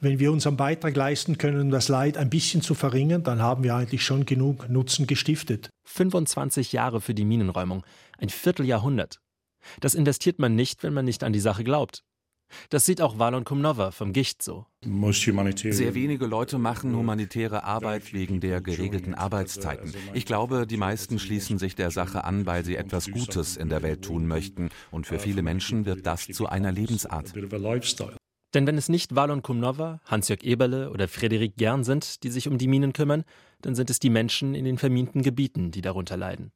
Wenn 0.00 0.18
wir 0.18 0.32
unseren 0.32 0.56
Beitrag 0.56 0.96
leisten 0.96 1.36
können, 1.36 1.60
um 1.60 1.70
das 1.70 1.88
Leid 1.88 2.16
ein 2.16 2.30
bisschen 2.30 2.62
zu 2.62 2.74
verringern, 2.74 3.22
dann 3.22 3.42
haben 3.42 3.62
wir 3.62 3.74
eigentlich 3.74 4.02
schon 4.02 4.24
genug 4.24 4.70
Nutzen 4.70 5.06
gestiftet. 5.06 5.68
25 5.84 6.72
Jahre 6.72 7.02
für 7.02 7.12
die 7.12 7.26
Minenräumung, 7.26 7.84
ein 8.16 8.30
Vierteljahrhundert. 8.30 9.20
Das 9.80 9.94
investiert 9.94 10.38
man 10.38 10.54
nicht, 10.54 10.82
wenn 10.82 10.94
man 10.94 11.04
nicht 11.04 11.24
an 11.24 11.32
die 11.32 11.40
Sache 11.40 11.64
glaubt. 11.64 12.04
Das 12.68 12.84
sieht 12.84 13.00
auch 13.00 13.18
Valon 13.18 13.44
Kumnova 13.44 13.90
vom 13.90 14.12
Gicht 14.12 14.42
so. 14.42 14.66
Sehr 14.82 15.94
wenige 15.94 16.26
Leute 16.26 16.58
machen 16.58 16.96
humanitäre 16.96 17.64
Arbeit 17.64 18.12
wegen 18.12 18.40
der 18.40 18.60
geregelten 18.60 19.14
Arbeitszeiten. 19.14 19.94
Ich 20.14 20.26
glaube, 20.26 20.66
die 20.66 20.76
meisten 20.76 21.18
schließen 21.18 21.58
sich 21.58 21.74
der 21.74 21.90
Sache 21.90 22.24
an, 22.24 22.46
weil 22.46 22.64
sie 22.64 22.76
etwas 22.76 23.10
Gutes 23.10 23.56
in 23.56 23.68
der 23.68 23.82
Welt 23.82 24.02
tun 24.04 24.26
möchten. 24.26 24.70
Und 24.90 25.06
für 25.06 25.18
viele 25.18 25.42
Menschen 25.42 25.86
wird 25.86 26.06
das 26.06 26.26
zu 26.26 26.46
einer 26.46 26.72
Lebensart. 26.72 27.32
Denn 28.52 28.66
wenn 28.66 28.76
es 28.76 28.88
nicht 28.88 29.14
Valon 29.14 29.42
Kumnova, 29.42 30.00
Hans-Jörg 30.06 30.42
Eberle 30.42 30.90
oder 30.90 31.06
Frederik 31.06 31.56
Gern 31.56 31.84
sind, 31.84 32.24
die 32.24 32.30
sich 32.30 32.48
um 32.48 32.58
die 32.58 32.66
Minen 32.66 32.92
kümmern, 32.92 33.22
dann 33.62 33.76
sind 33.76 33.90
es 33.90 34.00
die 34.00 34.10
Menschen 34.10 34.56
in 34.56 34.64
den 34.64 34.76
verminten 34.76 35.22
Gebieten, 35.22 35.70
die 35.70 35.82
darunter 35.82 36.16
leiden. 36.16 36.50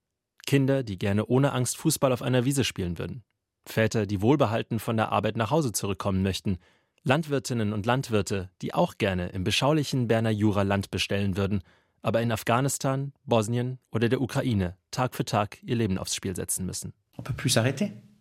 Kinder, 0.47 0.83
die 0.83 0.99
gerne 0.99 1.27
ohne 1.27 1.53
Angst 1.53 1.77
Fußball 1.77 2.13
auf 2.13 2.23
einer 2.23 2.45
Wiese 2.45 2.65
spielen 2.65 2.99
würden. 2.99 3.25
Väter, 3.67 4.07
die 4.07 4.21
wohlbehalten 4.21 4.79
von 4.79 4.97
der 4.97 5.13
Arbeit 5.13 5.37
nach 5.37 5.51
Hause 5.51 5.73
zurückkommen 5.73 6.23
möchten. 6.23 6.59
Landwirtinnen 7.03 7.73
und 7.73 7.87
Landwirte, 7.87 8.51
die 8.63 8.75
auch 8.75 8.99
gerne 8.99 9.29
im 9.29 9.45
beschaulichen 9.45 10.09
Berner 10.09 10.31
Jura 10.31 10.63
Land 10.63 10.91
bestellen 10.91 11.37
würden, 11.37 11.63
aber 12.03 12.21
in 12.21 12.33
Afghanistan, 12.33 13.13
Bosnien 13.25 13.79
oder 13.91 14.09
der 14.09 14.21
Ukraine 14.21 14.77
Tag 14.91 15.15
für 15.15 15.25
Tag 15.25 15.63
ihr 15.63 15.77
Leben 15.77 15.99
aufs 15.99 16.15
Spiel 16.15 16.37
setzen 16.37 16.67
müssen. 16.67 16.93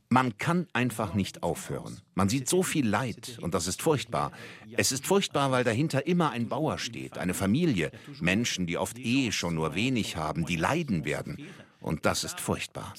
Man 0.10 0.38
kann 0.38 0.68
einfach 0.74 1.16
nicht 1.16 1.42
aufhören. 1.42 2.00
Man 2.14 2.30
sieht 2.30 2.48
so 2.48 2.62
viel 2.62 2.88
Leid 2.88 3.40
und 3.42 3.56
das 3.56 3.68
ist 3.68 3.82
furchtbar. 3.82 4.32
Es 4.78 4.92
ist 4.92 5.08
furchtbar, 5.08 5.52
weil 5.52 5.64
dahinter 5.64 6.06
immer 6.06 6.30
ein 6.30 6.50
Bauer 6.50 6.78
steht, 6.78 7.18
eine 7.18 7.34
Familie, 7.34 7.90
Menschen, 8.22 8.68
die 8.68 8.78
oft 8.78 9.00
eh 9.00 9.32
schon 9.32 9.56
nur 9.56 9.74
wenig 9.74 10.16
haben, 10.16 10.46
die 10.46 10.56
leiden 10.56 11.04
werden. 11.04 11.38
Und 11.84 12.06
das 12.06 12.24
ist 12.24 12.40
furchtbar. 12.40 12.94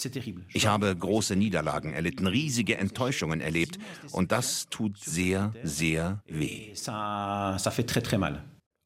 Ich 0.52 0.66
habe 0.66 0.94
große 0.94 1.36
Niederlagen 1.36 1.94
erlitten, 1.94 2.26
riesige 2.26 2.76
Enttäuschungen 2.76 3.40
erlebt. 3.40 3.78
Und 4.12 4.30
das 4.30 4.66
tut 4.68 4.98
sehr, 4.98 5.52
sehr 5.62 6.22
weh. 6.26 6.72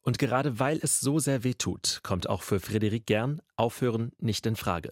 Und 0.01 0.17
gerade 0.17 0.59
weil 0.59 0.79
es 0.81 0.99
so 1.01 1.19
sehr 1.19 1.43
weh 1.43 1.53
tut, 1.53 1.99
kommt 2.01 2.29
auch 2.29 2.41
für 2.41 2.59
Frederik 2.61 3.05
Gern 3.05 3.41
Aufhören 3.57 4.11
nicht 4.19 4.45
in 4.45 4.55
Frage. 4.55 4.91